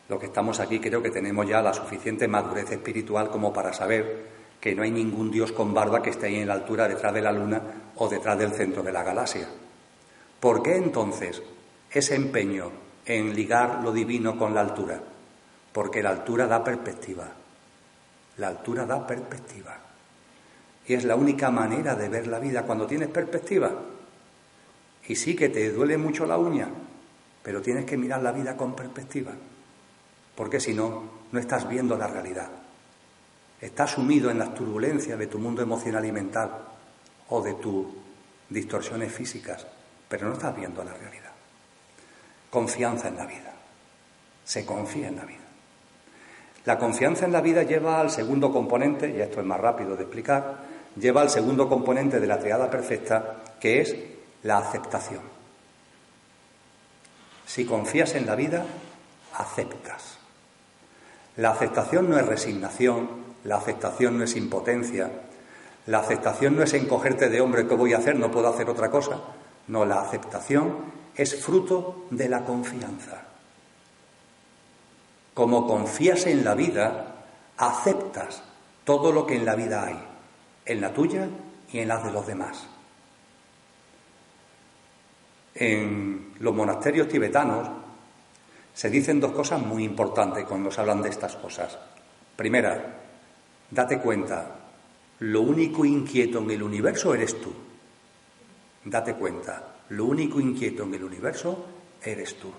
Los 0.10 0.20
que 0.20 0.26
estamos 0.26 0.60
aquí 0.60 0.80
creo 0.80 1.04
que 1.04 1.12
tenemos 1.12 1.48
ya 1.48 1.62
la 1.62 1.74
suficiente 1.74 2.28
madurez 2.28 2.72
espiritual 2.72 3.30
como 3.30 3.54
para 3.54 3.74
saber 3.74 4.44
que 4.60 4.74
no 4.74 4.84
hay 4.84 4.92
ningún 4.92 5.30
Dios 5.30 5.52
con 5.52 5.74
barba 5.74 6.02
que 6.02 6.10
esté 6.10 6.28
ahí 6.28 6.36
en 6.38 6.48
la 6.48 6.54
altura 6.54 6.88
detrás 6.88 7.14
de 7.14 7.22
la 7.22 7.32
luna 7.32 7.62
o 7.96 8.10
detrás 8.10 8.40
del 8.40 8.54
centro 8.54 8.82
de 8.82 8.92
la 8.92 9.04
galaxia. 9.04 9.48
¿Por 10.40 10.64
qué 10.64 10.78
entonces 10.78 11.44
ese 11.92 12.16
empeño 12.16 12.72
en 13.06 13.36
ligar 13.36 13.82
lo 13.84 13.92
divino 13.92 14.38
con 14.38 14.56
la 14.56 14.62
altura? 14.62 15.13
Porque 15.74 16.02
la 16.02 16.12
altura 16.12 16.48
da 16.48 16.64
perspectiva. 16.64 17.28
La 18.38 18.48
altura 18.48 18.86
da 18.86 19.06
perspectiva. 19.06 19.76
Y 20.88 20.94
es 20.94 21.04
la 21.04 21.16
única 21.16 21.52
manera 21.52 21.96
de 21.96 22.08
ver 22.08 22.28
la 22.28 22.40
vida 22.40 22.64
cuando 22.64 22.88
tienes 22.88 23.10
perspectiva. 23.10 23.72
Y 25.08 25.16
sí 25.16 25.36
que 25.36 25.50
te 25.50 25.72
duele 25.72 25.98
mucho 25.98 26.26
la 26.26 26.38
uña, 26.38 26.70
pero 27.42 27.62
tienes 27.62 27.86
que 27.86 27.98
mirar 27.98 28.22
la 28.22 28.32
vida 28.32 28.56
con 28.56 28.76
perspectiva. 28.76 29.34
Porque 30.36 30.60
si 30.60 30.74
no, 30.74 31.04
no 31.32 31.40
estás 31.40 31.68
viendo 31.68 31.98
la 31.98 32.08
realidad. 32.08 32.50
Estás 33.60 33.92
sumido 33.92 34.30
en 34.30 34.40
las 34.40 34.54
turbulencias 34.54 35.20
de 35.20 35.28
tu 35.28 35.40
mundo 35.40 35.62
emocional 35.62 36.06
y 36.06 36.12
mental 36.12 36.52
o 37.30 37.42
de 37.42 37.54
tus 37.56 37.88
distorsiones 38.50 39.12
físicas 39.12 39.66
pero 40.14 40.28
no 40.28 40.34
estás 40.34 40.56
viendo 40.56 40.84
la 40.84 40.94
realidad. 40.94 41.32
Confianza 42.52 43.08
en 43.08 43.18
la 43.18 43.26
vida. 43.26 43.52
Se 44.46 44.64
confía 44.64 45.08
en 45.08 45.16
la 45.16 45.26
vida. 45.26 45.43
La 46.66 46.78
confianza 46.78 47.26
en 47.26 47.34
la 47.34 47.42
vida 47.42 47.64
lleva 47.64 48.00
al 48.00 48.10
segundo 48.10 48.52
componente, 48.52 49.10
y 49.10 49.20
esto 49.20 49.40
es 49.40 49.46
más 49.46 49.60
rápido 49.60 49.96
de 49.96 50.04
explicar, 50.04 50.58
lleva 50.96 51.22
al 51.22 51.30
segundo 51.30 51.68
componente 51.68 52.20
de 52.20 52.28
la 52.28 52.40
triada 52.40 52.70
perfecta, 52.70 53.44
que 53.60 53.82
es 53.82 53.96
la 54.44 54.60
aceptación. 54.60 55.22
Si 57.46 57.66
confías 57.66 58.16
en 58.16 58.26
la 58.26 58.36
vida, 58.36 58.66
aceptas. 59.38 60.18
La 61.36 61.52
aceptación 61.52 62.10
no 62.10 62.18
es 62.18 62.26
resignación, 62.26 63.10
la 63.44 63.58
aceptación 63.58 64.18
no 64.18 64.24
es 64.24 64.36
impotencia, 64.36 65.12
la 65.88 66.00
aceptación 66.00 66.56
no 66.56 66.64
es 66.64 66.74
encogerte 66.74 67.28
de 67.28 67.42
hombre, 67.42 67.68
¿qué 67.68 67.76
voy 67.76 67.94
a 67.94 67.98
hacer? 67.98 68.18
No 68.18 68.32
puedo 68.32 68.48
hacer 68.48 68.70
otra 68.70 68.90
cosa. 68.90 69.20
No, 69.68 69.84
la 69.86 70.02
aceptación 70.02 70.78
es 71.16 71.44
fruto 71.44 72.06
de 72.10 72.30
la 72.30 72.46
confianza. 72.46 73.33
Como 75.34 75.68
confías 75.68 76.28
en 76.28 76.44
la 76.44 76.54
vida, 76.54 77.16
aceptas 77.58 78.44
todo 78.84 79.12
lo 79.12 79.26
que 79.26 79.36
en 79.36 79.46
la 79.46 79.56
vida 79.56 79.86
hay, 79.86 80.00
en 80.66 80.82
la 80.82 80.94
tuya 80.94 81.28
y 81.72 81.80
en 81.80 81.88
la 81.88 81.98
de 81.98 82.12
los 82.12 82.28
demás. 82.28 82.68
En 85.56 86.34
los 86.40 86.54
monasterios 86.54 87.08
tibetanos 87.08 87.70
se 88.74 88.90
dicen 88.90 89.20
dos 89.20 89.32
cosas 89.32 89.62
muy 89.62 89.84
importantes 89.84 90.46
cuando 90.46 90.72
se 90.72 90.82
hablan 90.82 91.02
de 91.02 91.10
estas 91.10 91.36
cosas. 91.36 91.78
Primera, 92.36 93.02
date 93.70 94.00
cuenta, 94.00 94.56
lo 95.20 95.42
único 95.42 95.86
inquieto 95.86 96.40
en 96.40 96.52
el 96.52 96.64
universo 96.64 97.14
eres 97.14 97.40
tú. 97.40 97.54
Date 98.86 99.14
cuenta, 99.14 99.76
lo 99.90 100.06
único 100.06 100.40
inquieto 100.40 100.84
en 100.84 100.96
el 100.96 101.04
universo 101.04 101.66
eres 102.02 102.38
tú. 102.40 102.52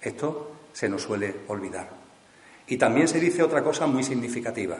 Esto 0.00 0.57
se 0.78 0.88
nos 0.88 1.02
suele 1.02 1.34
olvidar. 1.48 1.88
Y 2.68 2.76
también 2.76 3.08
se 3.08 3.18
dice 3.18 3.42
otra 3.42 3.64
cosa 3.64 3.88
muy 3.88 4.04
significativa. 4.04 4.76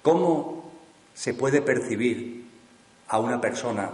¿Cómo 0.00 0.72
se 1.12 1.34
puede 1.34 1.60
percibir 1.60 2.48
a 3.08 3.18
una 3.18 3.38
persona 3.38 3.90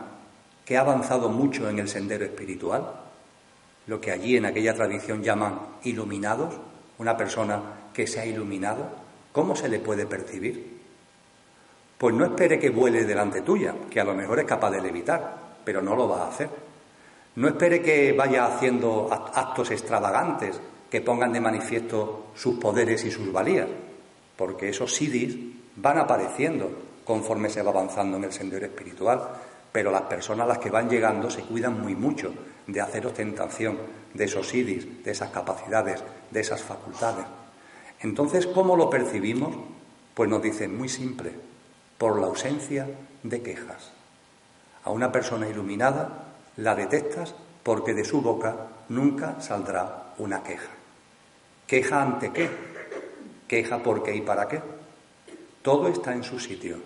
que 0.65 0.77
ha 0.77 0.83
avanzado 0.83 1.31
mucho 1.31 1.69
en 1.69 1.81
el 1.81 1.89
sendero 1.89 2.25
espiritual? 2.25 2.93
Lo 3.89 4.01
que 4.01 4.13
allí 4.13 4.37
en 4.37 4.47
aquella 4.47 4.73
tradición 4.73 5.25
llaman 5.25 5.59
iluminados, 5.83 6.55
una 6.99 7.17
persona 7.17 7.61
que 7.93 8.07
se 8.07 8.21
ha 8.21 8.27
iluminado, 8.27 8.89
¿cómo 9.33 9.57
se 9.57 9.69
le 9.69 9.81
puede 9.81 10.07
percibir? 10.07 10.79
Pues 11.99 12.15
no 12.15 12.25
espere 12.25 12.61
que 12.61 12.71
vuele 12.71 13.05
delante 13.05 13.43
tuya, 13.43 13.75
que 13.91 14.01
a 14.01 14.05
lo 14.05 14.15
mejor 14.15 14.39
es 14.39 14.47
capaz 14.47 14.71
de 14.71 14.81
levitar, 14.81 15.39
pero 15.65 15.83
no 15.83 15.97
lo 15.97 16.09
va 16.09 16.23
a 16.23 16.29
hacer. 16.29 16.51
No 17.35 17.49
espere 17.49 17.83
que 17.83 18.13
vaya 18.13 18.47
haciendo 18.47 19.09
actos 19.11 19.73
extravagantes 19.73 20.61
que 20.95 21.01
pongan 21.01 21.33
de 21.33 21.41
manifiesto 21.41 22.27
sus 22.37 22.61
poderes 22.61 23.05
y 23.05 23.11
sus 23.11 23.33
valías, 23.33 23.67
porque 24.37 24.69
esos 24.69 24.95
sidis 24.95 25.37
van 25.75 25.99
apareciendo 25.99 26.71
conforme 27.05 27.51
se 27.51 27.63
va 27.63 27.73
avanzando 27.73 28.17
en 28.17 28.23
el 28.23 28.33
sendero 28.33 28.65
espiritual, 28.65 29.21
pero 29.73 29.91
las 29.91 30.03
personas 30.03 30.45
a 30.45 30.51
las 30.51 30.59
que 30.59 30.71
van 30.71 30.89
llegando 30.89 31.29
se 31.33 31.43
cuidan 31.43 31.81
muy 31.81 31.97
mucho 31.97 32.33
de 32.69 32.81
hacer 32.81 33.09
ostentación 33.09 33.77
de 34.15 34.27
esos 34.27 34.47
sidis, 34.47 35.03
de 35.03 35.11
esas 35.11 35.31
capacidades, 35.31 36.01
de 36.31 36.41
esas 36.41 36.63
facultades. 36.63 37.27
Entonces, 37.99 38.47
¿cómo 38.47 38.77
lo 38.77 38.89
percibimos? 38.89 39.53
Pues 40.15 40.31
nos 40.31 40.45
dicen 40.45 40.79
muy 40.79 40.89
simple, 40.89 41.33
por 41.99 42.21
la 42.21 42.29
ausencia 42.29 42.87
de 43.25 43.43
quejas. 43.43 43.91
A 44.85 44.93
una 44.93 45.11
persona 45.11 45.49
iluminada 45.49 46.27
la 46.57 46.77
detestas 46.77 47.35
porque 47.65 47.95
de 47.95 48.05
su 48.05 48.23
boca 48.23 48.69
nunca 48.91 49.41
saldrá 49.41 50.15
una 50.19 50.45
queja. 50.45 50.84
¿Queja 51.67 52.03
ante 52.03 52.31
qué? 52.31 52.51
¿Queja 53.49 53.83
por 53.83 54.03
qué 54.03 54.17
y 54.17 54.21
para 54.21 54.49
qué? 54.49 54.61
Todo 55.63 55.89
está 55.89 56.13
en 56.13 56.23
su 56.23 56.39
sitio. 56.39 56.77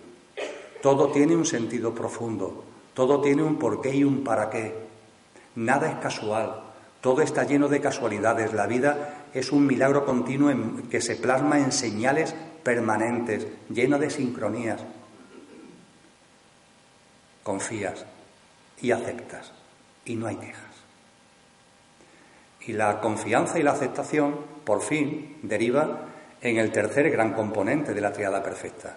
Todo 0.81 1.09
tiene 1.09 1.35
un 1.35 1.45
sentido 1.45 1.93
profundo. 1.93 2.63
Todo 2.93 3.21
tiene 3.21 3.43
un 3.43 3.57
por 3.57 3.81
qué 3.81 3.95
y 3.95 4.03
un 4.03 4.23
para 4.23 4.49
qué. 4.49 4.73
Nada 5.55 5.89
es 5.89 5.95
casual. 5.97 6.63
Todo 7.01 7.21
está 7.21 7.43
lleno 7.43 7.67
de 7.67 7.81
casualidades. 7.81 8.53
La 8.53 8.67
vida 8.67 9.25
es 9.33 9.51
un 9.51 9.65
milagro 9.65 10.05
continuo 10.05 10.51
que 10.89 11.01
se 11.01 11.15
plasma 11.15 11.59
en 11.59 11.71
señales 11.71 12.33
permanentes, 12.63 13.47
lleno 13.69 13.97
de 13.97 14.09
sincronías. 14.09 14.81
Confías 17.43 18.05
y 18.81 18.91
aceptas 18.91 19.51
y 20.05 20.15
no 20.15 20.27
hay 20.27 20.35
quejas. 20.37 20.68
Y 22.69 22.73
la 22.73 23.01
confianza 23.01 23.57
y 23.57 23.63
la 23.63 23.71
aceptación, 23.71 24.35
por 24.63 24.83
fin, 24.83 25.39
deriva 25.41 26.01
en 26.39 26.57
el 26.57 26.71
tercer 26.71 27.09
gran 27.09 27.33
componente 27.33 27.95
de 27.95 28.01
la 28.01 28.13
triada 28.13 28.43
perfecta, 28.43 28.95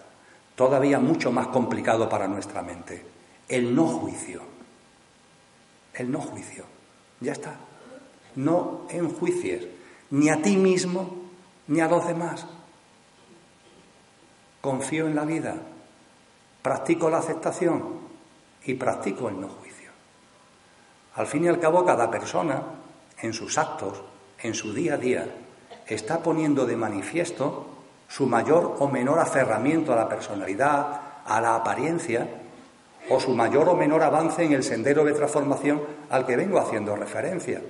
todavía 0.54 0.98
mucho 0.98 1.32
más 1.32 1.46
complicado 1.46 2.06
para 2.06 2.28
nuestra 2.28 2.60
mente, 2.60 3.02
el 3.48 3.74
no 3.74 3.86
juicio. 3.86 4.42
El 5.94 6.12
no 6.12 6.20
juicio. 6.20 6.66
Ya 7.20 7.32
está. 7.32 7.54
No 8.36 8.82
enjuicies 8.90 9.66
ni 10.10 10.28
a 10.28 10.42
ti 10.42 10.58
mismo 10.58 11.30
ni 11.68 11.80
a 11.80 11.88
los 11.88 12.06
demás. 12.06 12.46
Confío 14.60 15.06
en 15.06 15.14
la 15.14 15.24
vida, 15.24 15.56
practico 16.60 17.08
la 17.08 17.20
aceptación 17.20 18.00
y 18.66 18.74
practico 18.74 19.30
el 19.30 19.40
no 19.40 19.48
juicio. 19.48 19.90
Al 21.14 21.26
fin 21.26 21.44
y 21.44 21.48
al 21.48 21.58
cabo, 21.58 21.86
cada 21.86 22.10
persona, 22.10 22.81
en 23.22 23.32
sus 23.32 23.56
actos, 23.56 24.02
en 24.42 24.54
su 24.54 24.74
día 24.74 24.94
a 24.94 24.98
día, 24.98 25.26
está 25.86 26.22
poniendo 26.22 26.66
de 26.66 26.76
manifiesto 26.76 27.66
su 28.08 28.26
mayor 28.26 28.76
o 28.78 28.88
menor 28.88 29.18
aferramiento 29.18 29.92
a 29.92 29.96
la 29.96 30.08
personalidad, 30.08 31.00
a 31.24 31.40
la 31.40 31.56
apariencia, 31.56 32.28
o 33.08 33.18
su 33.18 33.30
mayor 33.34 33.68
o 33.68 33.74
menor 33.74 34.02
avance 34.02 34.44
en 34.44 34.52
el 34.52 34.62
sendero 34.62 35.04
de 35.04 35.12
transformación 35.12 35.80
al 36.10 36.26
que 36.26 36.36
vengo 36.36 36.58
haciendo 36.58 36.94
referencia. 36.94 37.60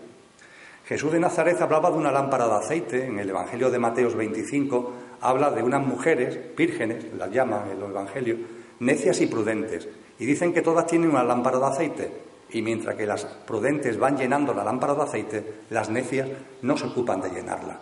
Jesús 0.84 1.12
de 1.12 1.20
Nazaret 1.20 1.60
hablaba 1.60 1.90
de 1.90 1.96
una 1.96 2.10
lámpara 2.10 2.48
de 2.48 2.54
aceite, 2.54 3.06
en 3.06 3.18
el 3.18 3.30
Evangelio 3.30 3.70
de 3.70 3.78
Mateos 3.78 4.14
25 4.14 4.92
habla 5.20 5.50
de 5.50 5.62
unas 5.62 5.86
mujeres 5.86 6.56
vírgenes, 6.56 7.06
las 7.16 7.30
llama 7.30 7.64
el 7.70 7.80
Evangelio, 7.80 8.36
necias 8.80 9.20
y 9.20 9.26
prudentes, 9.26 9.88
y 10.18 10.26
dicen 10.26 10.52
que 10.52 10.62
todas 10.62 10.86
tienen 10.86 11.10
una 11.10 11.22
lámpara 11.22 11.58
de 11.58 11.66
aceite, 11.66 12.12
y 12.52 12.60
mientras 12.60 12.94
que 12.96 13.06
las 13.06 13.24
prudentes 13.24 13.98
van 13.98 14.16
llenando 14.16 14.52
la 14.52 14.64
lámpara 14.64 14.94
de 14.94 15.02
aceite, 15.02 15.54
las 15.70 15.88
necias 15.88 16.28
no 16.60 16.76
se 16.76 16.86
ocupan 16.86 17.20
de 17.20 17.30
llenarla. 17.30 17.78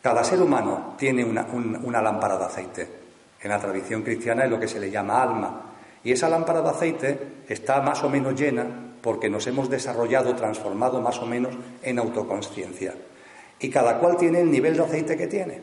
Cada 0.00 0.22
ser 0.22 0.40
humano 0.40 0.94
tiene 0.96 1.24
una, 1.24 2.02
lámpara 2.02 2.38
de 2.38 2.44
aceite. 2.44 2.88
En 3.40 3.50
la 3.50 3.58
tradición 3.58 4.02
cristiana 4.02 4.44
es 4.44 4.50
lo 4.50 4.60
que 4.60 4.68
se 4.68 4.78
le 4.78 4.90
llama 4.90 5.22
alma. 5.22 5.60
Y 6.04 6.12
esa 6.12 6.28
lámpara 6.28 6.60
de 6.62 6.68
aceite 6.68 7.18
está 7.48 7.80
más 7.80 8.02
o 8.04 8.10
menos 8.10 8.38
llena 8.38 8.66
porque 9.02 9.28
nos 9.28 9.46
hemos 9.46 9.68
desarrollado, 9.68 10.34
transformado 10.34 11.00
más 11.00 11.18
o 11.18 11.26
menos 11.26 11.54
en 11.82 11.98
autoconsciencia. 11.98 12.94
Y 13.58 13.70
cada 13.70 13.98
cual 13.98 14.16
tiene 14.16 14.40
el 14.40 14.50
nivel 14.50 14.76
de 14.76 14.84
aceite 14.84 15.16
que 15.16 15.26
tiene. 15.26 15.60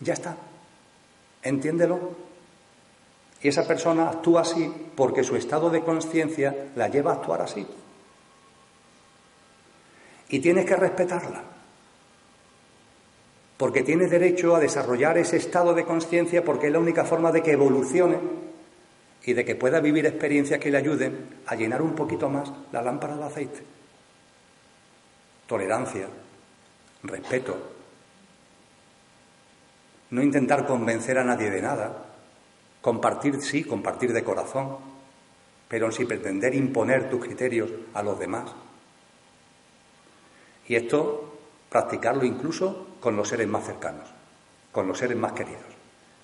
Ya 0.00 0.14
está. 0.14 0.36
Entiéndelo. 1.42 2.29
Y 3.42 3.48
esa 3.48 3.66
persona 3.66 4.08
actúa 4.08 4.42
así 4.42 4.70
porque 4.94 5.24
su 5.24 5.36
estado 5.36 5.70
de 5.70 5.80
conciencia 5.82 6.68
la 6.76 6.88
lleva 6.88 7.12
a 7.12 7.14
actuar 7.14 7.42
así. 7.42 7.66
Y 10.28 10.40
tienes 10.40 10.66
que 10.66 10.76
respetarla. 10.76 11.42
Porque 13.56 13.82
tiene 13.82 14.06
derecho 14.06 14.56
a 14.56 14.60
desarrollar 14.60 15.18
ese 15.18 15.36
estado 15.36 15.74
de 15.74 15.84
conciencia 15.84 16.44
porque 16.44 16.66
es 16.66 16.72
la 16.72 16.78
única 16.78 17.04
forma 17.04 17.32
de 17.32 17.42
que 17.42 17.52
evolucione 17.52 18.18
y 19.24 19.32
de 19.32 19.44
que 19.44 19.54
pueda 19.54 19.80
vivir 19.80 20.06
experiencias 20.06 20.60
que 20.60 20.70
le 20.70 20.78
ayuden 20.78 21.40
a 21.46 21.54
llenar 21.54 21.82
un 21.82 21.94
poquito 21.94 22.28
más 22.28 22.50
la 22.72 22.82
lámpara 22.82 23.16
de 23.16 23.24
aceite. 23.24 23.62
Tolerancia, 25.46 26.06
respeto. 27.02 27.56
No 30.10 30.22
intentar 30.22 30.66
convencer 30.66 31.18
a 31.18 31.24
nadie 31.24 31.50
de 31.50 31.62
nada, 31.62 32.09
Compartir, 32.80 33.40
sí, 33.42 33.64
compartir 33.64 34.12
de 34.12 34.24
corazón, 34.24 34.76
pero 35.68 35.92
sin 35.92 36.08
pretender 36.08 36.54
imponer 36.54 37.08
tus 37.10 37.24
criterios 37.24 37.70
a 37.94 38.02
los 38.02 38.18
demás. 38.18 38.50
Y 40.66 40.74
esto, 40.74 41.38
practicarlo 41.68 42.24
incluso 42.24 42.86
con 43.00 43.16
los 43.16 43.28
seres 43.28 43.48
más 43.48 43.64
cercanos, 43.64 44.08
con 44.72 44.86
los 44.86 44.98
seres 44.98 45.16
más 45.16 45.32
queridos, 45.32 45.62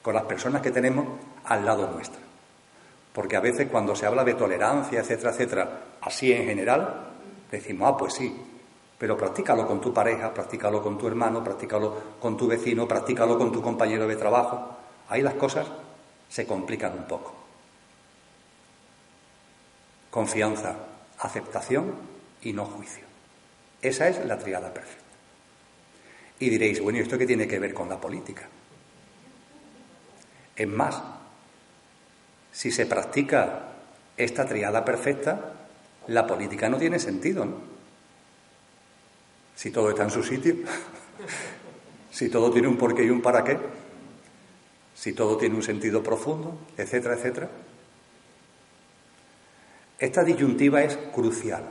con 0.02 0.14
las 0.14 0.24
personas 0.24 0.62
que 0.62 0.70
tenemos 0.70 1.06
al 1.44 1.64
lado 1.64 1.90
nuestra. 1.90 2.20
Porque 3.12 3.36
a 3.36 3.40
veces 3.40 3.68
cuando 3.70 3.94
se 3.94 4.06
habla 4.06 4.24
de 4.24 4.34
tolerancia, 4.34 5.00
etcétera, 5.00 5.30
etcétera, 5.30 5.80
así 6.00 6.32
en 6.32 6.44
general, 6.46 7.12
decimos, 7.50 7.90
ah, 7.92 7.96
pues 7.96 8.14
sí, 8.14 8.34
pero 8.98 9.16
practícalo 9.16 9.66
con 9.66 9.80
tu 9.80 9.92
pareja, 9.92 10.32
practícalo 10.32 10.82
con 10.82 10.96
tu 10.96 11.06
hermano, 11.06 11.44
practícalo 11.44 11.94
con 12.20 12.36
tu 12.36 12.46
vecino, 12.46 12.88
practícalo 12.88 13.38
con 13.38 13.52
tu 13.52 13.60
compañero 13.60 14.06
de 14.08 14.16
trabajo. 14.16 14.76
Ahí 15.08 15.22
las 15.22 15.34
cosas 15.34 15.66
se 16.28 16.46
complican 16.46 16.92
un 16.92 17.06
poco. 17.06 17.34
Confianza, 20.10 20.76
aceptación 21.18 21.94
y 22.42 22.52
no 22.52 22.64
juicio. 22.64 23.04
Esa 23.82 24.08
es 24.08 24.24
la 24.24 24.38
triada 24.38 24.72
perfecta. 24.72 25.04
Y 26.38 26.50
diréis, 26.50 26.80
bueno, 26.80 26.98
¿y 26.98 27.02
esto 27.02 27.18
qué 27.18 27.26
tiene 27.26 27.46
que 27.46 27.58
ver 27.58 27.72
con 27.72 27.88
la 27.88 28.00
política? 28.00 28.48
Es 30.54 30.68
más, 30.68 31.02
si 32.52 32.70
se 32.70 32.86
practica 32.86 33.72
esta 34.16 34.46
triada 34.46 34.84
perfecta, 34.84 35.52
la 36.08 36.26
política 36.26 36.68
no 36.68 36.78
tiene 36.78 36.98
sentido, 36.98 37.44
¿no? 37.44 37.76
Si 39.54 39.70
todo 39.70 39.90
está 39.90 40.04
en 40.04 40.10
su 40.10 40.22
sitio, 40.22 40.56
si 42.10 42.28
todo 42.28 42.50
tiene 42.50 42.68
un 42.68 42.76
porqué 42.76 43.04
y 43.04 43.10
un 43.10 43.22
para 43.22 43.44
qué, 43.44 43.58
si 44.96 45.12
todo 45.12 45.36
tiene 45.36 45.54
un 45.54 45.62
sentido 45.62 46.02
profundo, 46.02 46.58
etcétera, 46.76 47.14
etcétera. 47.14 47.50
Esta 49.98 50.24
disyuntiva 50.24 50.82
es 50.82 50.96
crucial, 51.14 51.64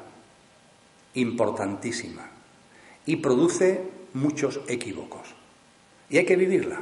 importantísima, 1.16 2.30
y 3.06 3.16
produce 3.16 3.82
muchos 4.14 4.62
equívocos. 4.68 5.28
Y 6.08 6.20
hay 6.20 6.26
que 6.26 6.36
vivirla, 6.36 6.82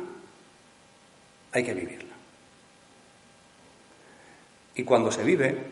hay 1.54 1.64
que 1.64 1.74
vivirla. 1.74 2.14
Y 4.76 4.84
cuando 4.84 5.12
se 5.12 5.24
vive, 5.24 5.66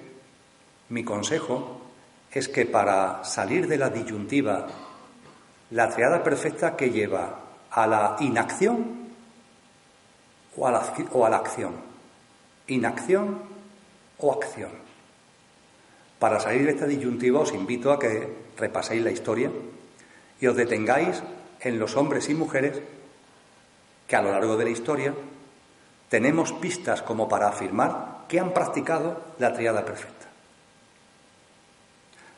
mi 0.89 1.03
consejo 1.03 1.81
es 2.31 2.47
que 2.47 2.65
para 2.65 3.25
salir 3.25 3.67
de 3.67 3.77
la 3.77 3.89
disyuntiva, 3.89 4.67
la 5.71 5.89
triada 5.89 6.23
perfecta 6.23 6.77
que 6.77 6.91
lleva 6.91 7.39
a 7.69 7.87
la 7.87 8.15
inacción 8.21 9.00
o 10.57 10.67
a 10.67 10.71
la, 10.71 10.93
o 11.11 11.25
a 11.25 11.29
la 11.29 11.37
acción, 11.37 11.73
inacción 12.67 13.39
o 14.17 14.33
acción. 14.33 14.71
Para 16.19 16.39
salir 16.39 16.65
de 16.65 16.71
esta 16.71 16.85
disyuntiva 16.85 17.39
os 17.39 17.53
invito 17.53 17.91
a 17.91 17.97
que 17.97 18.51
repaséis 18.57 19.01
la 19.01 19.11
historia 19.11 19.49
y 20.39 20.47
os 20.47 20.55
detengáis 20.55 21.23
en 21.61 21.79
los 21.79 21.97
hombres 21.97 22.29
y 22.29 22.33
mujeres 22.33 22.81
que 24.07 24.15
a 24.15 24.21
lo 24.21 24.31
largo 24.31 24.57
de 24.57 24.65
la 24.65 24.69
historia 24.69 25.13
tenemos 26.09 26.53
pistas 26.53 27.01
como 27.01 27.29
para 27.29 27.47
afirmar 27.47 28.27
que 28.27 28.39
han 28.39 28.53
practicado 28.53 29.21
la 29.39 29.53
triada 29.53 29.85
perfecta. 29.85 30.27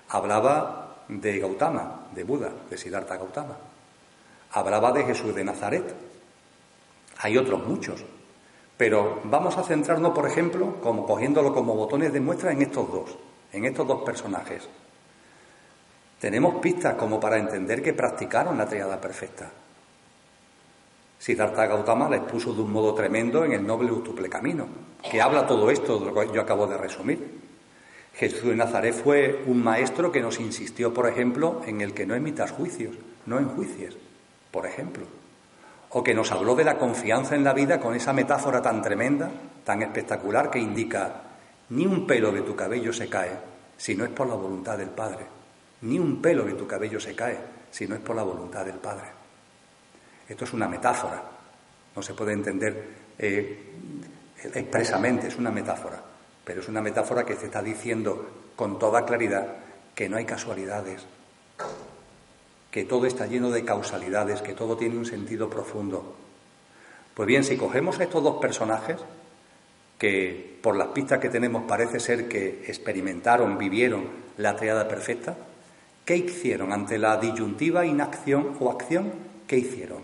Hablaba 0.09 0.97
de 1.07 1.39
Gautama, 1.39 2.07
de 2.13 2.23
Buda, 2.23 2.51
de 2.69 2.77
Siddhartha 2.77 3.17
Gautama. 3.17 3.57
Hablaba 4.51 4.91
de 4.91 5.05
Jesús 5.05 5.33
de 5.33 5.43
Nazaret. 5.43 5.95
Hay 7.19 7.37
otros 7.37 7.65
muchos. 7.65 8.03
Pero 8.77 9.21
vamos 9.25 9.57
a 9.57 9.63
centrarnos, 9.63 10.13
por 10.13 10.27
ejemplo, 10.27 10.81
como 10.81 11.05
cogiéndolo 11.05 11.53
como 11.53 11.75
botones 11.75 12.11
de 12.11 12.19
muestra 12.19 12.51
en 12.51 12.61
estos 12.61 12.91
dos, 12.91 13.17
en 13.51 13.65
estos 13.65 13.87
dos 13.87 14.01
personajes. 14.03 14.67
Tenemos 16.19 16.55
pistas 16.55 16.95
como 16.95 17.19
para 17.19 17.37
entender 17.37 17.83
que 17.83 17.93
practicaron 17.93 18.57
la 18.57 18.67
triada 18.67 18.99
perfecta. 18.99 19.51
Siddhartha 21.19 21.67
Gautama 21.67 22.09
la 22.09 22.17
expuso 22.17 22.53
de 22.53 22.61
un 22.61 22.71
modo 22.71 22.93
tremendo 22.93 23.45
en 23.45 23.53
el 23.53 23.65
noble 23.65 23.91
Utuple 23.91 24.27
Camino, 24.27 24.67
que 25.09 25.21
habla 25.21 25.47
todo 25.47 25.69
esto 25.69 25.99
de 25.99 26.05
lo 26.05 26.13
que 26.13 26.33
yo 26.33 26.41
acabo 26.41 26.67
de 26.67 26.77
resumir. 26.77 27.41
Jesús 28.15 28.43
de 28.43 28.55
Nazaret 28.55 28.93
fue 28.93 29.43
un 29.47 29.63
maestro 29.63 30.11
que 30.11 30.21
nos 30.21 30.39
insistió, 30.39 30.93
por 30.93 31.07
ejemplo, 31.07 31.61
en 31.65 31.81
el 31.81 31.93
que 31.93 32.05
no 32.05 32.15
emitas 32.15 32.51
juicios, 32.51 32.95
no 33.25 33.39
enjuicies, 33.39 33.95
por 34.51 34.65
ejemplo. 34.65 35.05
O 35.93 36.03
que 36.03 36.13
nos 36.13 36.31
habló 36.31 36.55
de 36.55 36.63
la 36.63 36.77
confianza 36.77 37.35
en 37.35 37.43
la 37.43 37.53
vida 37.53 37.79
con 37.79 37.95
esa 37.95 38.13
metáfora 38.13 38.61
tan 38.61 38.81
tremenda, 38.81 39.29
tan 39.63 39.81
espectacular, 39.81 40.49
que 40.49 40.59
indica, 40.59 41.21
ni 41.69 41.85
un 41.85 42.05
pelo 42.05 42.31
de 42.31 42.41
tu 42.41 42.55
cabello 42.55 42.91
se 42.91 43.07
cae 43.09 43.31
si 43.77 43.95
no 43.95 44.03
es 44.03 44.11
por 44.11 44.27
la 44.27 44.35
voluntad 44.35 44.77
del 44.77 44.89
Padre. 44.89 45.25
Ni 45.81 45.99
un 45.99 46.21
pelo 46.21 46.45
de 46.45 46.53
tu 46.53 46.65
cabello 46.65 46.99
se 46.99 47.15
cae 47.15 47.37
si 47.69 47.87
no 47.87 47.95
es 47.95 48.01
por 48.01 48.15
la 48.15 48.23
voluntad 48.23 48.65
del 48.65 48.77
Padre. 48.77 49.05
Esto 50.27 50.45
es 50.45 50.53
una 50.53 50.67
metáfora, 50.67 51.21
no 51.95 52.01
se 52.01 52.13
puede 52.13 52.33
entender 52.33 52.87
eh, 53.17 53.73
expresamente, 54.53 55.27
es 55.27 55.37
una 55.37 55.51
metáfora, 55.51 56.01
pero 56.43 56.61
es 56.61 56.67
una 56.67 56.81
metáfora 56.81 57.25
que 57.25 57.35
se 57.35 57.45
está 57.45 57.61
diciendo 57.61 58.51
con 58.55 58.79
toda 58.79 59.05
claridad 59.05 59.47
que 59.93 60.09
no 60.09 60.17
hay 60.17 60.25
casualidades, 60.25 61.05
que 62.73 62.85
todo 62.85 63.05
está 63.05 63.27
lleno 63.27 63.51
de 63.51 63.63
causalidades, 63.63 64.41
que 64.41 64.55
todo 64.55 64.75
tiene 64.75 64.97
un 64.97 65.05
sentido 65.05 65.47
profundo. 65.47 66.15
Pues 67.13 67.27
bien, 67.27 67.43
si 67.43 67.55
cogemos 67.55 67.99
a 67.99 68.03
estos 68.03 68.23
dos 68.23 68.41
personajes, 68.41 68.97
que 69.99 70.57
por 70.59 70.75
las 70.75 70.87
pistas 70.87 71.19
que 71.19 71.29
tenemos 71.29 71.65
parece 71.67 71.99
ser 71.99 72.27
que 72.27 72.63
experimentaron, 72.65 73.59
vivieron 73.59 74.07
la 74.37 74.55
triada 74.55 74.87
perfecta, 74.87 75.37
¿qué 76.03 76.17
hicieron 76.17 76.73
ante 76.73 76.97
la 76.97 77.17
disyuntiva 77.17 77.85
inacción 77.85 78.57
o 78.59 78.71
acción? 78.71 79.11
¿Qué 79.45 79.57
hicieron? 79.57 80.01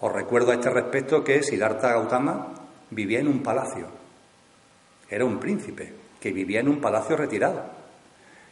Os 0.00 0.12
recuerdo 0.12 0.50
a 0.50 0.56
este 0.56 0.68
respecto 0.68 1.24
que 1.24 1.42
Siddhartha 1.42 1.88
Gautama 1.88 2.52
vivía 2.90 3.20
en 3.20 3.28
un 3.28 3.42
palacio. 3.42 3.86
Era 5.08 5.24
un 5.24 5.40
príncipe 5.40 5.94
que 6.20 6.32
vivía 6.32 6.60
en 6.60 6.68
un 6.68 6.82
palacio 6.82 7.16
retirado. 7.16 7.64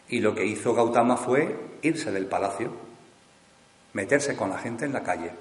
Y 0.09 0.21
lo 0.21 0.35
que 0.35 0.47
hizo 0.47 0.73
Gautama 0.73 1.19
fue 1.19 1.55
irse 1.83 2.11
del 2.11 2.25
palacio, 2.25 2.94
meterse 3.95 4.37
con 4.37 4.51
la 4.51 4.59
gente 4.59 4.85
en 4.85 4.93
la 4.93 5.03
calle 5.03 5.33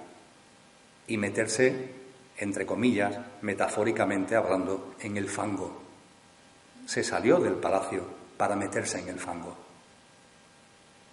y 1.08 1.18
meterse, 1.18 1.92
entre 2.38 2.66
comillas, 2.66 3.20
metafóricamente 3.42 4.36
hablando, 4.36 4.96
en 5.02 5.18
el 5.18 5.28
fango. 5.28 5.82
Se 6.86 7.04
salió 7.04 7.40
del 7.40 7.56
palacio 7.56 8.04
para 8.38 8.56
meterse 8.56 9.00
en 9.00 9.10
el 9.10 9.20
fango. 9.20 9.56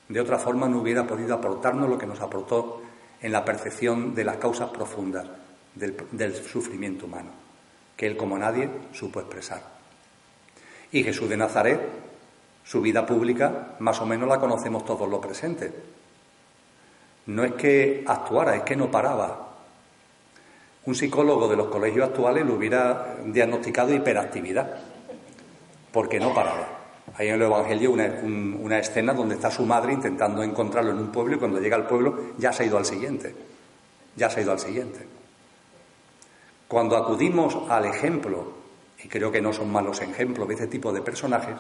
De 0.09 0.20
otra 0.20 0.38
forma 0.38 0.68
no 0.68 0.81
hubiera 0.81 1.07
podido 1.07 1.35
aportarnos 1.35 1.88
lo 1.88 1.98
que 1.98 2.07
nos 2.07 2.20
aportó 2.20 2.83
en 3.20 3.33
la 3.33 3.44
percepción 3.44 4.14
de 4.14 4.24
las 4.24 4.37
causas 4.37 4.70
profundas 4.70 5.26
del, 5.74 6.35
sufrimiento 6.35 7.07
humano, 7.07 7.31
que 7.96 8.07
él 8.07 8.16
como 8.16 8.38
nadie 8.38 8.68
supo 8.92 9.20
expresar. 9.20 9.62
Y 10.92 11.05
Jesús 11.05 11.29
de 11.29 11.37
Nazaret, 11.37 11.81
su 12.64 12.81
vida 12.81 13.07
pública, 13.07 13.76
más 13.79 14.00
o 14.00 14.07
menos 14.07 14.29
la 14.29 14.40
conocemos 14.40 14.85
todos 14.85 15.09
los 15.09 15.24
presentes. 15.24 15.72
No 17.26 17.44
es 17.44 17.52
que 17.52 18.04
actuara, 18.06 18.56
es 18.56 18.62
que 18.62 18.76
no 18.76 18.90
paraba. 18.90 19.48
Un 20.87 20.94
psicólogo 20.94 21.48
de 21.48 21.56
los 21.56 21.68
colegios 21.68 22.09
actuales 22.09 22.46
lo 22.46 22.54
hubiera 22.54 23.16
diagnosticado 23.24 23.94
hiperactividad, 23.94 24.76
porque 25.92 26.18
no 26.18 26.33
paraba. 26.33 26.80
Hay 27.16 27.28
en 27.28 27.35
el 27.35 27.42
Evangelio 27.42 27.92
una, 27.92 28.78
escena 28.78 29.12
donde 29.12 29.35
está 29.35 29.50
su 29.50 29.66
madre 29.66 29.92
intentando 29.92 30.42
encontrarlo 30.42 30.92
en 30.92 30.98
un 30.98 31.12
pueblo 31.12 31.37
y 31.37 31.38
cuando 31.38 31.61
llega 31.61 31.76
al 31.76 31.87
pueblo 31.87 32.33
ya 32.38 32.52
se 32.52 32.62
ha 32.62 32.66
ido 32.66 32.78
al 32.78 32.87
siguiente. 32.87 33.35
Ya 34.16 34.30
se 34.30 34.40
ha 34.40 34.42
ido 34.42 34.52
al 34.52 34.59
siguiente. 34.59 35.06
Cuando 36.68 36.96
acudimos 36.96 37.59
al 37.68 37.85
ejemplo, 37.85 38.52
y 39.02 39.09
creo 39.09 39.33
que 39.33 39.40
no 39.40 39.52
son 39.52 39.72
malos 39.72 40.00
ejemplos 40.00 40.46
de 40.48 40.54
este 40.54 40.66
tipo 40.68 40.92
de 40.92 41.02
personajes, 41.02 41.56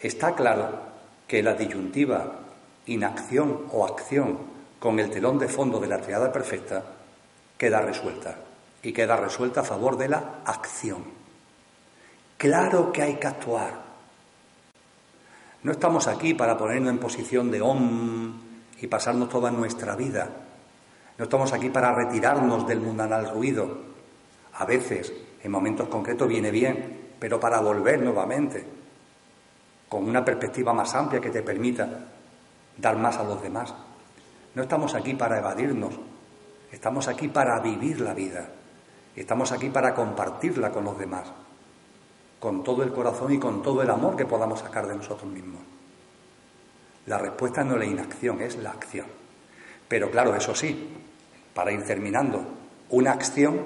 está 0.00 0.34
claro 0.34 0.70
que 1.26 1.42
la 1.42 1.54
disyuntiva 1.54 2.40
inacción 2.86 3.66
o 3.72 3.84
acción 3.86 4.38
con 4.80 4.98
el 4.98 5.10
telón 5.10 5.38
de 5.38 5.46
fondo 5.46 5.78
de 5.78 5.86
la 5.86 6.00
triada 6.00 6.32
perfecta 6.32 6.82
queda 7.56 7.80
resuelta 7.80 8.34
y 8.82 8.92
queda 8.92 9.16
resuelta 9.16 9.60
a 9.60 9.64
favor 9.64 9.96
de 9.96 10.08
la 10.08 10.40
acción. 10.44 11.04
Claro 12.36 12.90
que 12.90 13.02
hay 13.02 13.14
que 13.16 13.26
actuar, 13.28 13.90
no 15.62 15.72
estamos 15.72 16.08
aquí 16.08 16.32
para 16.32 16.56
ponernos 16.56 16.90
en 16.90 16.98
posición 16.98 17.50
de 17.50 17.60
om 17.60 18.32
y 18.80 18.86
pasarnos 18.86 19.28
toda 19.28 19.50
nuestra 19.50 19.94
vida. 19.94 20.26
No 21.18 21.24
estamos 21.24 21.52
aquí 21.52 21.68
para 21.68 21.94
retirarnos 21.94 22.66
del 22.66 22.80
mundanal 22.80 23.28
ruido. 23.28 23.68
A 24.54 24.64
veces, 24.64 25.12
en 25.42 25.50
momentos 25.50 25.88
concretos, 25.88 26.26
viene 26.26 26.50
bien, 26.50 27.10
pero 27.18 27.38
para 27.38 27.60
volver 27.60 28.00
nuevamente, 28.00 28.64
con 29.86 30.08
una 30.08 30.24
perspectiva 30.24 30.72
más 30.72 30.94
amplia 30.94 31.20
que 31.20 31.28
te 31.28 31.42
permita 31.42 32.06
dar 32.78 32.96
más 32.96 33.18
a 33.18 33.24
los 33.24 33.42
demás. 33.42 33.74
No 34.54 34.62
estamos 34.62 34.94
aquí 34.94 35.14
para 35.14 35.38
evadirnos, 35.38 35.94
estamos 36.72 37.08
aquí 37.08 37.28
para 37.28 37.58
vivir 37.60 38.00
la 38.00 38.14
vida, 38.14 38.48
estamos 39.14 39.52
aquí 39.52 39.70
para 39.70 39.94
compartirla 39.94 40.70
con 40.70 40.84
los 40.84 40.98
demás 40.98 41.32
con 42.40 42.64
todo 42.64 42.82
el 42.82 42.90
corazón 42.90 43.32
y 43.34 43.38
con 43.38 43.62
todo 43.62 43.82
el 43.82 43.90
amor 43.90 44.16
que 44.16 44.24
podamos 44.24 44.60
sacar 44.60 44.88
de 44.88 44.96
nosotros 44.96 45.30
mismos. 45.30 45.60
La 47.06 47.18
respuesta 47.18 47.62
no 47.62 47.74
es 47.74 47.80
la 47.80 47.84
inacción, 47.84 48.40
es 48.40 48.56
la 48.56 48.70
acción. 48.70 49.06
Pero 49.86 50.10
claro, 50.10 50.34
eso 50.34 50.54
sí, 50.54 50.88
para 51.54 51.70
ir 51.70 51.84
terminando, 51.84 52.42
una 52.88 53.12
acción 53.12 53.60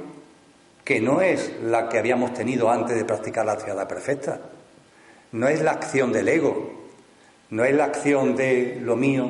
que 0.84 1.00
no 1.00 1.20
es 1.20 1.52
la 1.62 1.88
que 1.88 1.98
habíamos 1.98 2.34
tenido 2.34 2.70
antes 2.70 2.96
de 2.96 3.04
practicar 3.04 3.46
la 3.46 3.56
triada 3.56 3.86
perfecta, 3.86 4.40
no 5.32 5.48
es 5.48 5.62
la 5.62 5.70
acción 5.70 6.12
del 6.12 6.28
ego, 6.28 6.72
no 7.50 7.64
es 7.64 7.74
la 7.74 7.84
acción 7.84 8.34
de 8.34 8.80
lo 8.80 8.96
mío 8.96 9.28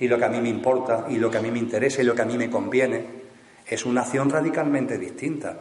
y 0.00 0.08
lo 0.08 0.18
que 0.18 0.24
a 0.24 0.28
mí 0.30 0.40
me 0.40 0.48
importa 0.48 1.06
y 1.08 1.18
lo 1.18 1.30
que 1.30 1.38
a 1.38 1.42
mí 1.42 1.50
me 1.50 1.58
interesa 1.58 2.02
y 2.02 2.06
lo 2.06 2.14
que 2.14 2.22
a 2.22 2.26
mí 2.26 2.36
me 2.38 2.50
conviene, 2.50 3.04
es 3.66 3.84
una 3.84 4.00
acción 4.00 4.30
radicalmente 4.30 4.98
distinta. 4.98 5.58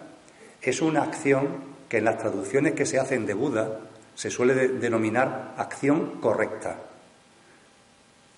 Es 0.61 0.81
una 0.81 1.03
acción 1.03 1.47
que 1.87 1.97
en 1.97 2.05
las 2.05 2.17
traducciones 2.17 2.73
que 2.73 2.85
se 2.85 2.99
hacen 2.99 3.25
de 3.25 3.33
Buda 3.33 3.81
se 4.15 4.31
suele 4.31 4.69
denominar 4.69 5.55
acción 5.57 6.19
correcta. 6.21 6.77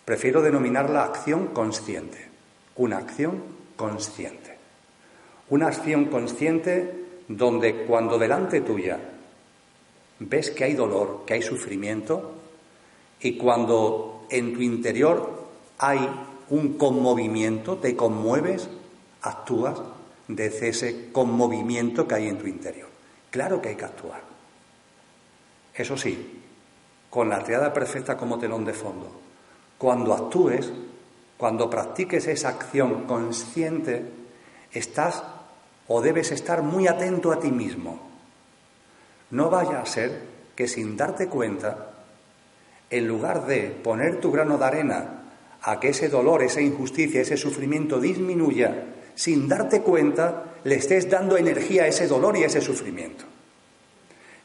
Prefiero 0.03 0.41
denominarla 0.41 1.03
acción 1.03 1.47
consciente, 1.47 2.27
una 2.75 2.97
acción 2.97 3.43
consciente. 3.75 4.57
Una 5.49 5.67
acción 5.67 6.05
consciente 6.05 6.95
donde 7.27 7.85
cuando 7.85 8.17
delante 8.17 8.61
tuya 8.61 8.97
ves 10.19 10.49
que 10.51 10.63
hay 10.63 10.73
dolor, 10.73 11.23
que 11.25 11.35
hay 11.35 11.41
sufrimiento, 11.41 12.37
Y 13.23 13.37
cuando 13.37 14.25
en 14.31 14.51
tu 14.53 14.61
interior 14.61 15.50
hay 15.81 16.07
un 16.51 16.77
conmovimiento, 16.77 17.77
te 17.77 17.95
conmueves, 17.95 18.69
actúas 19.23 19.81
desde 20.27 20.69
ese 20.69 21.11
conmovimiento 21.11 22.07
que 22.07 22.15
hay 22.15 22.27
en 22.27 22.37
tu 22.37 22.45
interior. 22.45 22.87
Claro 23.31 23.59
que 23.59 23.69
hay 23.69 23.75
que 23.75 23.85
actuar. 23.85 24.21
Eso 25.73 25.97
sí, 25.97 26.43
con 27.09 27.29
la 27.29 27.43
triada 27.43 27.73
perfecta 27.73 28.15
como 28.15 28.37
telón 28.37 28.63
de 28.63 28.73
fondo. 28.73 29.11
Cuando 29.79 30.13
actúes, 30.13 30.71
cuando 31.35 31.67
practiques 31.67 32.27
esa 32.27 32.49
acción 32.49 33.05
consciente, 33.05 34.05
estás 34.71 35.23
o 35.87 35.99
debes 35.99 36.31
estar 36.31 36.61
muy 36.61 36.87
atento 36.87 37.31
a 37.31 37.39
ti 37.39 37.51
mismo. 37.51 37.99
No 39.31 39.49
vaya 39.49 39.81
a 39.81 39.85
ser 39.87 40.21
que 40.55 40.67
sin 40.67 40.95
darte 40.95 41.27
cuenta, 41.27 41.87
en 42.91 43.07
lugar 43.07 43.47
de 43.47 43.71
poner 43.71 44.19
tu 44.21 44.31
grano 44.31 44.59
de 44.59 44.65
arena 44.65 45.20
a 45.63 45.79
que 45.79 45.89
ese 45.89 46.09
dolor, 46.09 46.41
esa 46.41 46.61
injusticia, 46.61 47.21
ese 47.21 47.37
sufrimiento 47.37 47.99
disminuya, 47.99 48.85
sin 49.15 49.47
darte 49.47 49.81
cuenta, 49.81 50.55
le 50.63 50.75
estés 50.75 51.09
dando 51.09 51.37
energía 51.37 51.83
a 51.83 51.87
ese 51.87 52.07
dolor 52.07 52.37
y 52.37 52.43
a 52.43 52.47
ese 52.47 52.61
sufrimiento. 52.61 53.25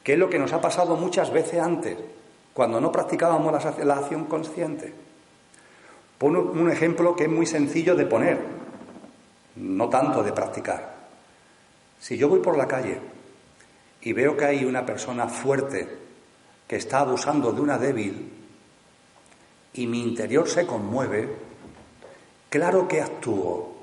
Que 0.02 0.12
es 0.12 0.18
lo 0.18 0.29
que 0.29 0.38
nos 0.38 0.52
ha 0.52 0.61
pasado 0.61 0.96
muchas 0.96 1.33
veces 1.33 1.61
antes, 1.61 1.96
cuando 2.52 2.81
no 2.81 2.92
practicábamos 2.92 3.52
la, 3.85 3.94
acción 3.96 4.24
consciente. 4.24 4.92
Pongo 6.18 6.52
un 6.52 6.70
ejemplo 6.70 7.14
que 7.16 7.24
es 7.24 7.31
muy 7.31 7.46
sencillo 7.46 7.94
de 7.94 8.07
poner, 8.07 8.38
no 9.57 9.88
tanto 9.88 10.22
de 10.22 10.33
practicar. 10.33 10.96
Si 11.98 12.16
yo 12.16 12.29
voy 12.29 12.40
por 12.40 12.57
la 12.57 12.66
calle 12.66 12.98
y 14.02 14.12
veo 14.12 14.37
que 14.37 14.44
hay 14.44 14.64
una 14.64 14.85
persona 14.85 15.29
fuerte 15.29 15.88
que 16.66 16.76
está 16.76 17.00
abusando 17.00 17.52
de 17.52 17.61
una 17.61 17.79
débil 17.79 18.36
y 19.76 19.86
mi 19.86 20.00
interior 20.00 20.48
se 20.48 20.66
conmueve, 20.66 21.28
claro 22.48 22.88
que 22.88 23.02
actúo, 23.02 23.74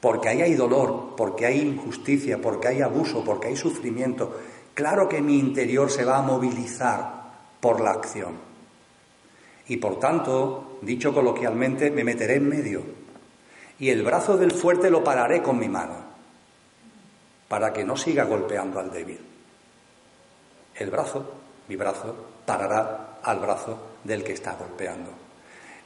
porque 0.00 0.28
ahí 0.28 0.42
hay 0.42 0.54
dolor, 0.54 1.14
porque 1.16 1.46
hay 1.46 1.60
injusticia, 1.60 2.40
porque 2.40 2.68
hay 2.68 2.82
abuso, 2.82 3.24
porque 3.24 3.48
hay 3.48 3.56
sufrimiento. 3.56 4.36
Claro 4.74 5.08
que 5.08 5.22
mi 5.22 5.38
interior 5.38 5.90
se 5.90 6.04
va 6.04 6.18
a 6.18 6.22
movilizar 6.22 7.32
por 7.60 7.80
la 7.80 7.92
acción. 7.92 8.34
Y 9.68 9.78
por 9.78 9.98
tanto, 9.98 10.78
dicho 10.82 11.14
coloquialmente, 11.14 11.90
me 11.90 12.04
meteré 12.04 12.34
en 12.34 12.48
medio. 12.48 12.82
Y 13.78 13.90
el 13.90 14.02
brazo 14.02 14.36
del 14.36 14.50
fuerte 14.50 14.90
lo 14.90 15.02
pararé 15.02 15.42
con 15.42 15.58
mi 15.58 15.68
mano, 15.68 15.96
para 17.48 17.72
que 17.72 17.84
no 17.84 17.96
siga 17.96 18.24
golpeando 18.24 18.80
al 18.80 18.90
débil. 18.90 19.20
El 20.74 20.90
brazo, 20.90 21.24
mi 21.68 21.76
brazo, 21.76 22.14
parará 22.44 23.20
al 23.22 23.38
brazo 23.38 23.93
del 24.04 24.22
que 24.22 24.32
está 24.32 24.54
golpeando. 24.54 25.10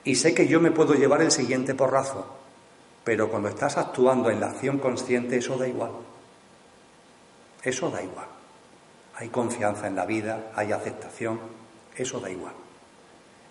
Y 0.04 0.16
sé 0.16 0.34
que 0.34 0.46
yo 0.46 0.60
me 0.60 0.70
puedo 0.70 0.94
llevar 0.94 1.22
el 1.22 1.30
siguiente 1.30 1.74
porrazo, 1.74 2.26
pero 3.04 3.30
cuando 3.30 3.48
estás 3.48 3.78
actuando 3.78 4.30
en 4.30 4.40
la 4.40 4.48
acción 4.48 4.78
consciente, 4.78 5.38
eso 5.38 5.56
da 5.56 5.66
igual. 5.66 5.92
Eso 7.62 7.90
da 7.90 8.02
igual. 8.02 8.26
Hay 9.14 9.28
confianza 9.28 9.86
en 9.86 9.96
la 9.96 10.06
vida, 10.06 10.52
hay 10.54 10.72
aceptación, 10.72 11.40
eso 11.96 12.20
da 12.20 12.30
igual. 12.30 12.54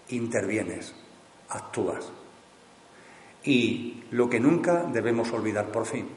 Intervienes, 0.10 0.93
actúas. 1.49 2.12
Y 3.43 4.03
lo 4.12 4.30
que 4.30 4.39
nunca 4.39 4.84
debemos 4.84 5.32
olvidar 5.32 5.67
por 5.67 5.86
fin, 5.86 6.08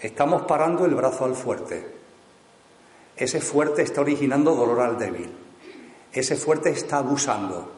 estamos 0.00 0.42
parando 0.42 0.84
el 0.84 0.94
brazo 0.94 1.24
al 1.24 1.34
fuerte. 1.34 1.86
Ese 3.16 3.40
fuerte 3.40 3.82
está 3.82 4.00
originando 4.02 4.54
dolor 4.54 4.80
al 4.80 4.98
débil. 4.98 5.45
Ese 6.16 6.34
fuerte 6.34 6.70
está 6.70 6.96
abusando. 6.96 7.70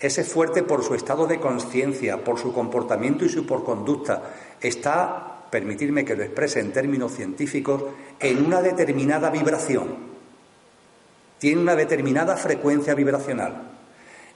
Ese 0.00 0.24
fuerte 0.24 0.62
por 0.62 0.82
su 0.82 0.94
estado 0.94 1.26
de 1.26 1.38
conciencia, 1.38 2.24
por 2.24 2.38
su 2.38 2.50
comportamiento 2.50 3.26
y 3.26 3.28
su 3.28 3.44
por 3.44 3.62
conducta, 3.62 4.22
está, 4.58 5.44
permitirme 5.50 6.02
que 6.02 6.16
lo 6.16 6.22
exprese 6.22 6.60
en 6.60 6.72
términos 6.72 7.12
científicos, 7.12 7.84
en 8.18 8.42
una 8.42 8.62
determinada 8.62 9.28
vibración. 9.28 9.96
Tiene 11.38 11.60
una 11.60 11.76
determinada 11.76 12.38
frecuencia 12.38 12.94
vibracional. 12.94 13.72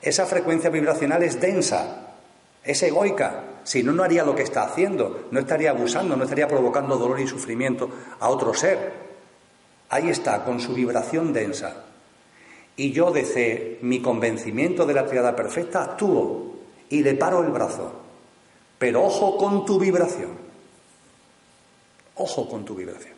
Esa 0.02 0.26
frecuencia 0.26 0.68
vibracional 0.68 1.22
es 1.22 1.40
densa, 1.40 2.16
es 2.62 2.82
egoica, 2.82 3.44
si 3.64 3.82
no, 3.82 3.92
no 3.92 4.02
haría 4.02 4.24
lo 4.24 4.34
que 4.34 4.42
está 4.42 4.64
haciendo, 4.64 5.28
no 5.30 5.40
estaría 5.40 5.70
abusando, 5.70 6.16
no 6.16 6.24
estaría 6.24 6.48
provocando 6.48 6.98
dolor 6.98 7.18
y 7.18 7.26
sufrimiento 7.26 7.88
a 8.20 8.28
otro 8.28 8.52
ser. 8.52 8.92
Ahí 9.88 10.10
está, 10.10 10.44
con 10.44 10.60
su 10.60 10.74
vibración 10.74 11.32
densa. 11.32 11.87
Y 12.78 12.92
yo 12.92 13.10
desde 13.10 13.78
mi 13.82 14.00
convencimiento 14.00 14.86
de 14.86 14.94
la 14.94 15.04
triada 15.04 15.34
perfecta 15.34 15.82
actúo 15.82 16.54
y 16.88 17.02
le 17.02 17.14
paro 17.14 17.42
el 17.42 17.50
brazo. 17.50 17.92
Pero 18.78 19.04
ojo 19.04 19.36
con 19.36 19.66
tu 19.66 19.80
vibración. 19.80 20.30
Ojo 22.14 22.48
con 22.48 22.64
tu 22.64 22.76
vibración. 22.76 23.14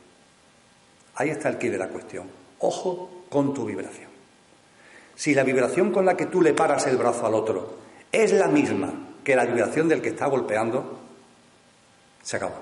Ahí 1.17 1.29
está 1.29 1.51
el 1.51 1.59
quid 1.59 1.73
de 1.73 1.79
la 1.79 1.89
cuestión. 1.89 2.27
Ojo 2.61 3.11
con 3.29 3.53
tu 3.53 3.67
vibración. 3.67 4.09
Si 5.15 5.35
la 5.35 5.45
vibración 5.45 5.93
con 5.93 6.07
la 6.07 6.17
que 6.17 6.25
tú 6.25 6.41
le 6.41 6.55
paras 6.55 6.87
el 6.87 6.97
brazo 6.97 7.27
al 7.27 7.35
otro 7.35 7.75
es 8.11 8.33
la 8.33 8.49
misma 8.49 8.95
que 9.23 9.37
la 9.37 9.45
vibración 9.45 9.91
del 9.91 10.01
que 10.01 10.09
está 10.09 10.27
golpeando, 10.27 10.99
se 12.23 12.37
acabó. 12.37 12.57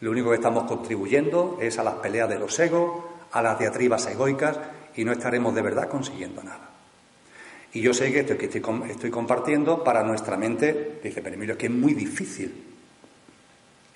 Lo 0.00 0.10
único 0.10 0.30
que 0.30 0.34
estamos 0.34 0.64
contribuyendo 0.64 1.58
es 1.60 1.78
a 1.78 1.84
las 1.84 1.94
peleas 1.94 2.28
de 2.28 2.40
los 2.40 2.58
egos, 2.58 3.11
a 3.32 3.42
las 3.42 3.58
diatribas 3.58 4.06
egoicas 4.06 4.58
y 4.94 5.04
no 5.04 5.12
estaremos 5.12 5.54
de 5.54 5.62
verdad 5.62 5.88
consiguiendo 5.88 6.42
nada. 6.42 6.70
Y 7.74 7.80
yo 7.80 7.94
sé 7.94 8.12
que 8.12 8.20
esto 8.20 8.36
que 8.36 8.46
estoy, 8.46 9.10
compartiendo 9.10 9.82
para 9.82 10.02
nuestra 10.02 10.36
mente, 10.36 11.00
dice, 11.02 11.22
pero 11.22 11.52
es 11.52 11.58
que 11.58 11.66
es 11.66 11.72
muy 11.72 11.94
difícil. 11.94 12.52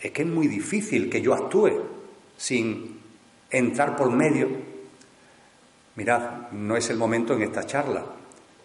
Es 0.00 0.10
que 0.12 0.22
es 0.22 0.28
muy 0.28 0.46
difícil 0.48 1.10
que 1.10 1.20
yo 1.20 1.34
actúe 1.34 1.82
sin 2.38 2.98
entrar 3.50 3.94
por 3.96 4.10
medio. 4.10 4.48
Mirad, 5.96 6.50
no 6.52 6.76
es 6.76 6.88
el 6.88 6.96
momento 6.96 7.34
en 7.34 7.42
esta 7.42 7.66
charla. 7.66 8.04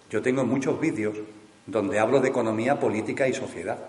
Yo 0.10 0.22
tengo 0.22 0.46
muchos 0.46 0.80
vídeos 0.80 1.18
donde 1.66 2.00
hablo 2.00 2.22
de 2.22 2.30
economía, 2.30 2.80
política 2.80 3.28
y 3.28 3.34
sociedad, 3.34 3.80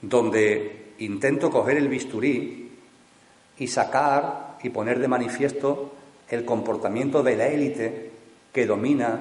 donde 0.00 0.94
intento 0.98 1.50
coger 1.50 1.76
el 1.76 1.88
bisturí 1.88 2.69
y 3.60 3.68
sacar 3.68 4.56
y 4.62 4.70
poner 4.70 4.98
de 4.98 5.06
manifiesto 5.06 5.92
el 6.28 6.44
comportamiento 6.44 7.22
de 7.22 7.36
la 7.36 7.46
élite 7.46 8.10
que 8.52 8.66
domina, 8.66 9.20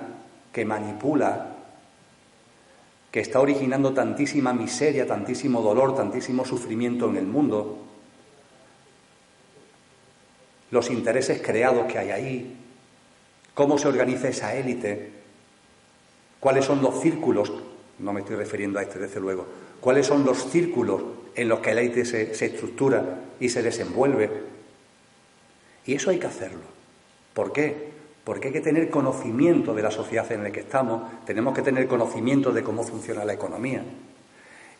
que 0.52 0.66
manipula, 0.66 1.56
que 3.12 3.20
está 3.20 3.42
originando 3.42 3.94
tantísima 3.94 4.54
miseria, 4.54 5.06
tantísimo 5.06 5.62
dolor, 5.62 5.96
tantísimo 5.96 6.46
sufrimiento 6.46 7.10
en 7.10 7.18
el 7.18 7.26
mundo, 7.26 7.80
los 10.72 10.90
intereses 10.90 11.42
creados 11.42 11.92
que 11.92 11.98
hay 11.98 12.12
ahí, 12.12 12.58
cómo 13.54 13.78
se 13.78 13.90
organiza 13.90 14.30
esa 14.30 14.56
élite, 14.56 15.12
cuáles 16.40 16.64
son 16.64 16.82
los 16.82 17.02
círculos, 17.02 17.52
no 18.00 18.14
me 18.14 18.22
estoy 18.22 18.38
refiriendo 18.38 18.80
a 18.80 18.84
este 18.84 19.00
desde 19.00 19.20
luego, 19.20 19.46
cuáles 19.82 20.08
son 20.08 20.24
los 20.24 20.50
círculos 20.50 21.02
en 21.40 21.48
los 21.48 21.60
que 21.60 21.72
élite 21.72 22.04
se, 22.04 22.36
se 22.36 22.48
estructura 22.48 23.22
y 23.40 23.48
se 23.48 23.64
desenvuelve, 23.64 24.30
y 25.86 25.94
eso 25.94 26.10
hay 26.10 26.20
que 26.20 26.28
hacerlo. 26.28 26.66
¿Por 27.34 27.54
qué? 27.54 27.92
Porque 28.26 28.50
hay 28.50 28.54
que 28.54 28.60
tener 28.60 28.90
conocimiento 28.90 29.74
de 29.74 29.82
la 29.82 29.90
sociedad 29.90 30.30
en 30.34 30.44
la 30.44 30.52
que 30.52 30.60
estamos, 30.60 31.02
tenemos 31.26 31.54
que 31.56 31.62
tener 31.62 31.88
conocimiento 31.88 32.52
de 32.52 32.62
cómo 32.62 32.84
funciona 32.84 33.24
la 33.24 33.34
economía. 33.34 33.86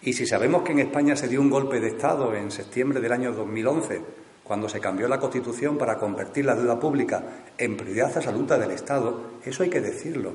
Y 0.02 0.12
si 0.12 0.26
sabemos 0.26 0.64
que 0.64 0.74
en 0.74 0.80
España 0.80 1.16
se 1.16 1.30
dio 1.30 1.40
un 1.40 1.50
golpe 1.50 1.80
de 1.80 1.88
Estado 1.88 2.36
en 2.36 2.52
septiembre 2.52 3.00
del 3.00 3.14
año 3.14 3.32
2011, 3.32 4.02
cuando 4.44 4.68
se 4.68 4.82
cambió 4.82 5.08
la 5.08 5.20
Constitución 5.20 5.78
para 5.78 5.98
convertir 5.98 6.44
la 6.44 6.56
deuda 6.56 6.78
pública 6.78 7.24
en 7.58 7.78
prioridad 7.78 8.18
absoluta 8.18 8.58
del 8.58 8.72
Estado, 8.72 9.22
eso 9.46 9.64
hay 9.64 9.70
que 9.70 9.80
decirlo, 9.80 10.34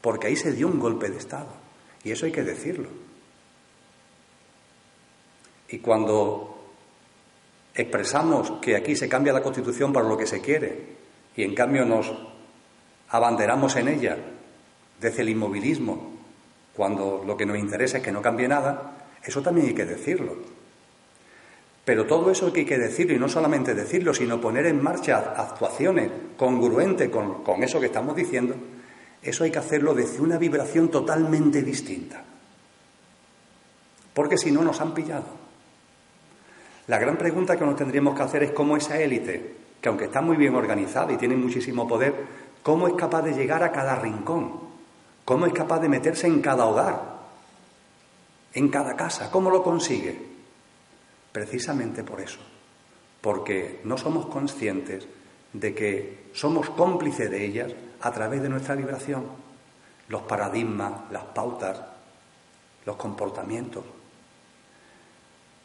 porque 0.00 0.28
ahí 0.28 0.36
se 0.36 0.52
dio 0.52 0.68
un 0.68 0.80
golpe 0.80 1.10
de 1.10 1.18
Estado, 1.18 1.52
y 2.02 2.12
eso 2.12 2.24
hay 2.24 2.32
que 2.32 2.44
decirlo. 2.44 2.88
Y 5.70 5.78
cuando 5.78 6.58
expresamos 7.74 8.52
que 8.60 8.76
aquí 8.76 8.96
se 8.96 9.08
cambia 9.08 9.32
la 9.32 9.42
Constitución 9.42 9.92
para 9.92 10.08
lo 10.08 10.16
que 10.16 10.26
se 10.26 10.40
quiere 10.40 11.00
y 11.36 11.44
en 11.44 11.54
cambio 11.54 11.84
nos 11.84 12.12
abanderamos 13.08 13.76
en 13.76 13.88
ella 13.88 14.16
desde 15.00 15.22
el 15.22 15.30
inmovilismo 15.30 16.10
cuando 16.74 17.22
lo 17.26 17.36
que 17.36 17.46
nos 17.46 17.58
interesa 17.58 17.98
es 17.98 18.02
que 18.02 18.12
no 18.12 18.22
cambie 18.22 18.48
nada, 18.48 19.08
eso 19.22 19.42
también 19.42 19.68
hay 19.68 19.74
que 19.74 19.84
decirlo. 19.84 20.36
Pero 21.84 22.06
todo 22.06 22.30
eso 22.30 22.50
hay 22.54 22.64
que 22.64 22.78
decirlo 22.78 23.14
y 23.14 23.18
no 23.18 23.28
solamente 23.28 23.74
decirlo, 23.74 24.14
sino 24.14 24.40
poner 24.40 24.66
en 24.66 24.82
marcha 24.82 25.34
actuaciones 25.36 26.10
congruentes 26.36 27.08
con, 27.08 27.42
con 27.42 27.62
eso 27.62 27.80
que 27.80 27.86
estamos 27.86 28.14
diciendo, 28.16 28.54
eso 29.22 29.44
hay 29.44 29.50
que 29.50 29.58
hacerlo 29.58 29.94
desde 29.94 30.20
una 30.20 30.38
vibración 30.38 30.90
totalmente 30.90 31.62
distinta. 31.62 32.24
Porque 34.14 34.38
si 34.38 34.50
no 34.50 34.62
nos 34.62 34.80
han 34.80 34.94
pillado. 34.94 35.39
La 36.90 36.98
gran 36.98 37.16
pregunta 37.16 37.56
que 37.56 37.64
nos 37.64 37.76
tendríamos 37.76 38.16
que 38.16 38.22
hacer 38.24 38.42
es 38.42 38.50
cómo 38.50 38.76
esa 38.76 38.98
élite, 38.98 39.54
que 39.80 39.88
aunque 39.88 40.06
está 40.06 40.20
muy 40.20 40.36
bien 40.36 40.56
organizada 40.56 41.12
y 41.12 41.16
tiene 41.16 41.36
muchísimo 41.36 41.86
poder, 41.86 42.12
cómo 42.64 42.88
es 42.88 42.94
capaz 42.94 43.22
de 43.22 43.32
llegar 43.32 43.62
a 43.62 43.70
cada 43.70 43.94
rincón, 43.94 44.58
cómo 45.24 45.46
es 45.46 45.52
capaz 45.52 45.78
de 45.78 45.88
meterse 45.88 46.26
en 46.26 46.42
cada 46.42 46.66
hogar, 46.66 47.00
en 48.54 48.68
cada 48.70 48.96
casa, 48.96 49.30
cómo 49.30 49.50
lo 49.50 49.62
consigue. 49.62 50.20
Precisamente 51.30 52.02
por 52.02 52.20
eso, 52.20 52.40
porque 53.20 53.82
no 53.84 53.96
somos 53.96 54.26
conscientes 54.26 55.06
de 55.52 55.72
que 55.72 56.30
somos 56.32 56.70
cómplices 56.70 57.30
de 57.30 57.46
ellas 57.46 57.72
a 58.00 58.10
través 58.10 58.42
de 58.42 58.48
nuestra 58.48 58.74
vibración, 58.74 59.26
los 60.08 60.22
paradigmas, 60.22 61.08
las 61.12 61.22
pautas, 61.22 61.80
los 62.84 62.96
comportamientos. 62.96 63.84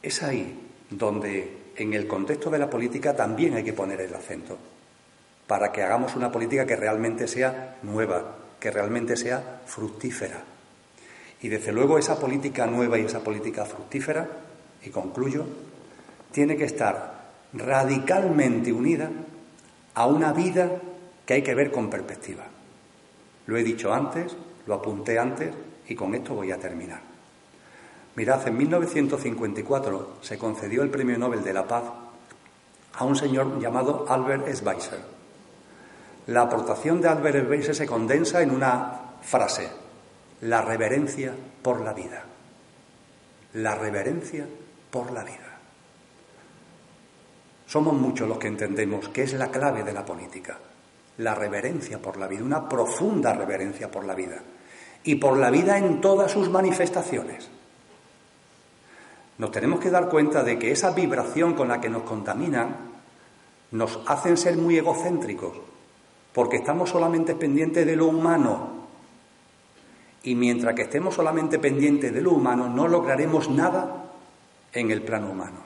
Es 0.04 0.22
ahí 0.22 0.65
donde 0.90 1.72
en 1.76 1.94
el 1.94 2.08
contexto 2.08 2.50
de 2.50 2.60
la 2.60 2.70
política 2.70 3.16
también 3.16 3.56
hay 3.56 3.64
que 3.64 3.74
poner 3.74 4.02
el 4.02 4.14
acento, 4.14 4.58
para 5.48 5.72
que 5.72 5.84
hagamos 5.84 6.16
una 6.16 6.32
política 6.32 6.66
que 6.66 6.76
realmente 6.76 7.28
sea 7.28 7.78
nueva, 7.84 8.36
que 8.60 8.72
realmente 8.72 9.18
sea 9.18 9.62
fructífera. 9.66 10.44
Y 11.42 11.50
desde 11.50 11.72
luego 11.72 11.98
esa 11.98 12.20
política 12.20 12.66
nueva 12.66 12.98
y 12.98 13.06
esa 13.06 13.24
política 13.24 13.66
fructífera, 13.66 14.28
y 14.84 14.90
concluyo, 14.90 15.46
tiene 16.32 16.56
que 16.58 16.66
estar 16.66 17.26
radicalmente 17.54 18.72
unida 18.72 19.10
a 19.94 20.08
una 20.08 20.34
vida 20.34 20.82
que 21.26 21.36
hay 21.36 21.42
que 21.42 21.56
ver 21.56 21.72
con 21.72 21.90
perspectiva. 21.90 22.44
Lo 23.48 23.58
he 23.58 23.64
dicho 23.64 23.94
antes, 23.94 24.36
lo 24.68 24.74
apunté 24.74 25.20
antes 25.20 25.54
y 25.88 25.96
con 25.96 26.16
esto 26.16 26.34
voy 26.34 26.52
a 26.52 26.58
terminar. 26.58 27.15
Mirad, 28.16 28.48
en 28.48 28.58
1954 28.58 30.18
se 30.22 30.38
concedió 30.38 30.84
el 30.84 30.90
Premio 30.90 31.18
Nobel 31.18 31.44
de 31.44 31.54
la 31.54 31.68
Paz 31.68 31.84
a 32.94 33.04
un 33.04 33.16
señor 33.16 33.60
llamado 33.60 34.06
Albert 34.08 34.48
Schweitzer. 34.54 35.00
La 36.28 36.44
aportación 36.44 37.02
de 37.02 37.10
Albert 37.10 37.44
Schweitzer 37.44 37.76
se 37.76 37.86
condensa 37.86 38.42
en 38.42 38.52
una 38.52 39.18
frase, 39.22 39.70
la 40.42 40.62
reverencia 40.62 41.34
por 41.62 41.82
la 41.82 41.92
vida. 41.92 42.24
La 43.54 43.76
reverencia 43.76 44.48
por 44.90 45.12
la 45.12 45.24
vida. 45.24 45.60
Somos 47.68 47.96
muchos 47.96 48.30
los 48.30 48.38
que 48.38 48.48
entendemos 48.48 49.10
que 49.10 49.24
es 49.24 49.34
la 49.34 49.52
clave 49.52 49.84
de 49.84 49.92
la 49.92 50.06
política, 50.06 50.58
la 51.18 51.36
reverencia 51.36 52.02
por 52.02 52.16
la 52.16 52.28
vida, 52.28 52.44
una 52.44 52.70
profunda 52.70 53.34
reverencia 53.34 53.92
por 53.92 54.06
la 54.06 54.16
vida 54.16 54.42
y 55.04 55.16
por 55.16 55.38
la 55.38 55.50
vida 55.50 55.78
en 55.78 56.00
todas 56.00 56.32
sus 56.32 56.50
manifestaciones. 56.50 57.50
Nos 59.38 59.52
tenemos 59.52 59.80
que 59.80 59.90
dar 59.90 60.10
cuenta 60.10 60.44
de 60.44 60.58
que 60.58 60.72
esa 60.72 60.92
vibración 60.92 61.54
con 61.54 61.68
la 61.68 61.82
que 61.82 61.90
nos 61.90 62.04
contaminan 62.04 62.94
nos 63.72 64.00
hacen 64.08 64.38
ser 64.38 64.58
muy 64.58 64.78
egocéntricos, 64.78 65.54
porque 66.34 66.58
estamos 66.58 66.90
solamente 66.90 67.36
pendientes 67.36 67.86
de 67.86 67.96
lo 67.96 68.08
humano. 68.08 68.86
Y 70.24 70.36
mientras 70.36 70.74
que 70.74 70.84
estemos 70.84 71.16
solamente 71.16 71.60
pendientes 71.60 72.14
de 72.14 72.22
lo 72.22 72.32
humano, 72.32 72.70
no 72.70 72.88
lograremos 72.88 73.50
nada 73.50 74.06
en 74.72 74.92
el 74.92 75.02
plano 75.02 75.32
humano. 75.32 75.60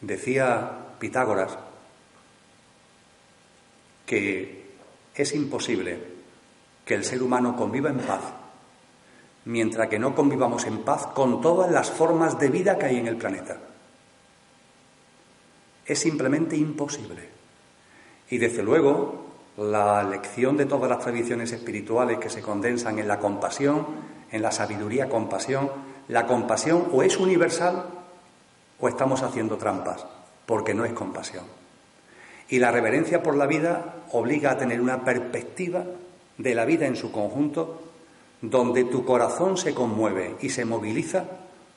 Decía 0.00 0.78
Pitágoras 0.98 1.58
que 4.06 4.74
es 5.14 5.34
imposible 5.34 5.98
que 6.84 6.94
el 6.94 7.04
ser 7.04 7.22
humano 7.22 7.56
conviva 7.56 7.90
en 7.90 7.98
paz 7.98 8.41
mientras 9.44 9.88
que 9.88 9.98
no 9.98 10.14
convivamos 10.14 10.66
en 10.66 10.78
paz 10.78 11.06
con 11.08 11.40
todas 11.40 11.70
las 11.70 11.90
formas 11.90 12.38
de 12.38 12.48
vida 12.48 12.78
que 12.78 12.86
hay 12.86 12.98
en 12.98 13.08
el 13.08 13.16
planeta. 13.16 13.56
Es 15.84 15.98
simplemente 15.98 16.56
imposible. 16.56 17.28
Y 18.30 18.38
desde 18.38 18.62
luego, 18.62 19.26
la 19.56 20.02
lección 20.04 20.56
de 20.56 20.66
todas 20.66 20.88
las 20.88 21.00
tradiciones 21.00 21.52
espirituales 21.52 22.18
que 22.18 22.30
se 22.30 22.40
condensan 22.40 22.98
en 22.98 23.08
la 23.08 23.18
compasión, 23.18 23.86
en 24.30 24.42
la 24.42 24.52
sabiduría 24.52 25.08
compasión, 25.08 25.70
la 26.08 26.26
compasión 26.26 26.88
o 26.92 27.02
es 27.02 27.18
universal 27.18 27.84
o 28.80 28.88
estamos 28.88 29.22
haciendo 29.22 29.56
trampas, 29.58 30.06
porque 30.46 30.74
no 30.74 30.84
es 30.84 30.92
compasión. 30.92 31.44
Y 32.48 32.58
la 32.58 32.70
reverencia 32.70 33.22
por 33.22 33.36
la 33.36 33.46
vida 33.46 33.96
obliga 34.12 34.52
a 34.52 34.58
tener 34.58 34.80
una 34.80 35.04
perspectiva 35.04 35.84
de 36.38 36.54
la 36.54 36.64
vida 36.64 36.86
en 36.86 36.96
su 36.96 37.12
conjunto 37.12 37.91
donde 38.42 38.84
tu 38.84 39.04
corazón 39.04 39.56
se 39.56 39.72
conmueve 39.72 40.36
y 40.40 40.50
se 40.50 40.64
moviliza 40.64 41.24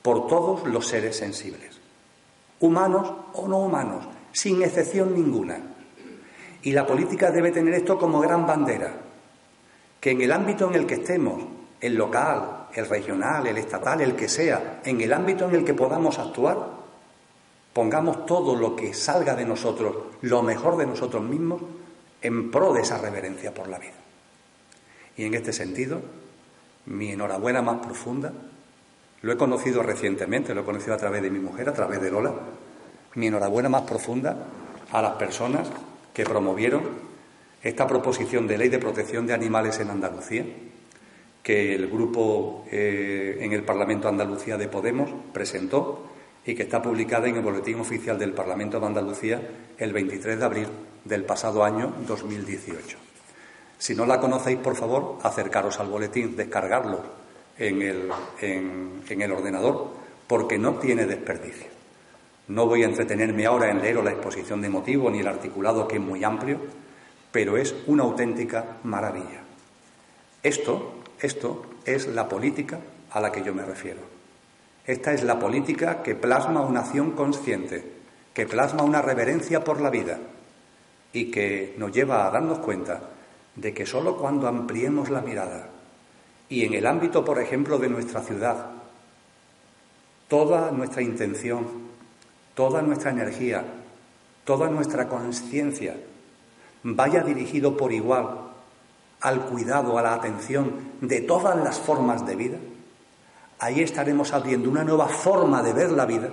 por 0.02 0.26
todos 0.26 0.66
los 0.66 0.86
seres 0.86 1.16
sensibles, 1.16 1.80
humanos 2.60 3.10
o 3.34 3.48
no 3.48 3.58
humanos, 3.58 4.06
sin 4.32 4.62
excepción 4.62 5.14
ninguna. 5.14 5.58
Y 6.62 6.72
la 6.72 6.86
política 6.86 7.30
debe 7.30 7.52
tener 7.52 7.74
esto 7.74 7.96
como 7.96 8.20
gran 8.20 8.46
bandera, 8.46 8.92
que 10.00 10.10
en 10.10 10.20
el 10.20 10.32
ámbito 10.32 10.68
en 10.68 10.74
el 10.74 10.86
que 10.86 10.94
estemos, 10.94 11.42
el 11.80 11.94
local, 11.94 12.66
el 12.74 12.88
regional, 12.88 13.46
el 13.46 13.58
estatal, 13.58 14.00
el 14.00 14.16
que 14.16 14.28
sea, 14.28 14.80
en 14.84 15.00
el 15.00 15.12
ámbito 15.12 15.48
en 15.48 15.54
el 15.54 15.64
que 15.64 15.74
podamos 15.74 16.18
actuar, 16.18 16.76
pongamos 17.72 18.26
todo 18.26 18.56
lo 18.56 18.74
que 18.74 18.92
salga 18.92 19.36
de 19.36 19.44
nosotros, 19.44 19.96
lo 20.22 20.42
mejor 20.42 20.76
de 20.76 20.86
nosotros 20.86 21.22
mismos, 21.22 21.62
en 22.22 22.50
pro 22.50 22.72
de 22.72 22.82
esa 22.82 22.98
reverencia 22.98 23.54
por 23.54 23.68
la 23.68 23.78
vida. 23.78 23.92
Y 25.16 25.24
en 25.24 25.34
este 25.34 25.52
sentido, 25.52 26.00
mi 26.86 27.12
enhorabuena 27.12 27.62
más 27.62 27.84
profunda. 27.84 28.32
Lo 29.22 29.32
he 29.32 29.36
conocido 29.36 29.82
recientemente, 29.82 30.54
lo 30.54 30.62
he 30.62 30.64
conocido 30.64 30.94
a 30.94 30.98
través 30.98 31.22
de 31.22 31.30
mi 31.30 31.38
mujer, 31.38 31.68
a 31.68 31.72
través 31.72 32.00
de 32.00 32.10
Lola. 32.10 32.32
Mi 33.14 33.26
enhorabuena 33.28 33.68
más 33.68 33.82
profunda 33.82 34.36
a 34.92 35.02
las 35.02 35.12
personas 35.12 35.68
que 36.12 36.24
promovieron 36.24 36.82
esta 37.62 37.86
proposición 37.86 38.46
de 38.46 38.58
ley 38.58 38.68
de 38.68 38.78
protección 38.78 39.26
de 39.26 39.34
animales 39.34 39.80
en 39.80 39.90
Andalucía, 39.90 40.44
que 41.42 41.74
el 41.74 41.88
grupo 41.88 42.64
eh, 42.70 43.38
en 43.40 43.52
el 43.52 43.62
Parlamento 43.62 44.08
Andalucía 44.08 44.56
de 44.56 44.68
Podemos 44.68 45.10
presentó 45.32 46.06
y 46.44 46.54
que 46.54 46.62
está 46.62 46.80
publicada 46.80 47.28
en 47.28 47.36
el 47.36 47.42
Boletín 47.42 47.80
Oficial 47.80 48.18
del 48.18 48.32
Parlamento 48.32 48.78
de 48.78 48.86
Andalucía 48.86 49.42
el 49.78 49.92
23 49.92 50.38
de 50.38 50.44
abril 50.44 50.66
del 51.04 51.24
pasado 51.24 51.64
año 51.64 51.92
2018. 52.06 53.05
Si 53.78 53.94
no 53.94 54.06
la 54.06 54.20
conocéis, 54.20 54.58
por 54.58 54.74
favor, 54.74 55.18
acercaros 55.22 55.78
al 55.80 55.88
boletín, 55.88 56.36
descargarlo 56.36 57.00
en 57.58 57.82
el, 57.82 58.10
en, 58.40 59.22
el 59.22 59.32
ordenador, 59.32 59.88
porque 60.26 60.58
no 60.58 60.74
tiene 60.76 61.06
desperdicio. 61.06 61.68
No 62.48 62.66
voy 62.66 62.82
a 62.82 62.86
entretenerme 62.86 63.46
ahora 63.46 63.70
en 63.70 63.82
leer 63.82 63.96
la 63.96 64.12
exposición 64.12 64.62
de 64.62 64.68
motivos 64.68 65.12
ni 65.12 65.20
el 65.20 65.26
articulado, 65.26 65.86
que 65.86 65.96
es 65.96 66.02
muy 66.02 66.24
amplio, 66.24 66.60
pero 67.32 67.56
es 67.56 67.74
una 67.86 68.04
auténtica 68.04 68.78
maravilla. 68.84 69.42
Esto, 70.42 70.94
esto 71.20 71.66
es 71.84 72.06
la 72.06 72.28
política 72.28 72.78
a 73.10 73.20
la 73.20 73.32
que 73.32 73.42
yo 73.42 73.52
me 73.52 73.64
refiero. 73.64 74.00
Esta 74.86 75.12
es 75.12 75.24
la 75.24 75.38
política 75.38 76.02
que 76.02 76.14
plasma 76.14 76.60
una 76.60 76.80
acción 76.80 77.12
consciente, 77.12 77.84
que 78.32 78.46
plasma 78.46 78.84
una 78.84 79.02
reverencia 79.02 79.64
por 79.64 79.80
la 79.80 79.90
vida 79.90 80.18
y 81.12 81.30
que 81.30 81.74
nos 81.78 81.90
lleva 81.90 82.26
a 82.26 82.30
darnos 82.30 82.60
cuenta 82.60 83.15
de 83.56 83.72
que 83.72 83.86
sólo 83.86 84.16
cuando 84.16 84.46
ampliemos 84.46 85.10
la 85.10 85.22
mirada 85.22 85.70
y 86.48 86.64
en 86.64 86.74
el 86.74 86.86
ámbito, 86.86 87.24
por 87.24 87.40
ejemplo, 87.40 87.78
de 87.78 87.88
nuestra 87.88 88.20
ciudad, 88.20 88.66
toda 90.28 90.70
nuestra 90.70 91.02
intención, 91.02 91.66
toda 92.54 92.82
nuestra 92.82 93.10
energía, 93.10 93.64
toda 94.44 94.68
nuestra 94.68 95.08
conciencia 95.08 95.96
vaya 96.84 97.22
dirigido 97.22 97.76
por 97.76 97.92
igual 97.92 98.42
al 99.20 99.40
cuidado, 99.46 99.98
a 99.98 100.02
la 100.02 100.14
atención 100.14 100.92
de 101.00 101.22
todas 101.22 101.56
las 101.56 101.80
formas 101.80 102.24
de 102.26 102.36
vida, 102.36 102.58
ahí 103.58 103.80
estaremos 103.80 104.32
abriendo 104.32 104.70
una 104.70 104.84
nueva 104.84 105.08
forma 105.08 105.62
de 105.62 105.72
ver 105.72 105.90
la 105.90 106.04
vida 106.04 106.28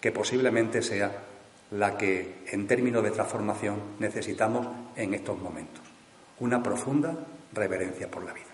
que 0.00 0.12
posiblemente 0.12 0.82
sea 0.82 1.10
la 1.70 1.96
que 1.96 2.44
en 2.52 2.68
términos 2.68 3.02
de 3.02 3.10
transformación 3.10 3.80
necesitamos 3.98 4.66
en 4.94 5.14
estos 5.14 5.38
momentos 5.38 5.93
una 6.40 6.62
profunda 6.62 7.14
reverencia 7.52 8.10
por 8.10 8.24
la 8.24 8.32
vida. 8.32 8.46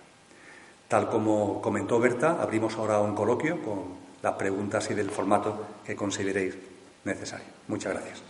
Tal 0.88 1.08
como 1.08 1.60
comentó 1.62 2.00
Berta, 2.00 2.42
abrimos 2.42 2.74
ahora 2.76 3.00
un 3.00 3.14
coloquio 3.14 3.62
con 3.62 4.00
las 4.22 4.34
preguntas 4.34 4.90
y 4.90 4.94
del 4.94 5.10
formato 5.10 5.66
que 5.84 5.96
consideréis 5.96 6.56
necesario. 7.04 7.46
Muchas 7.68 7.92
gracias. 7.94 8.29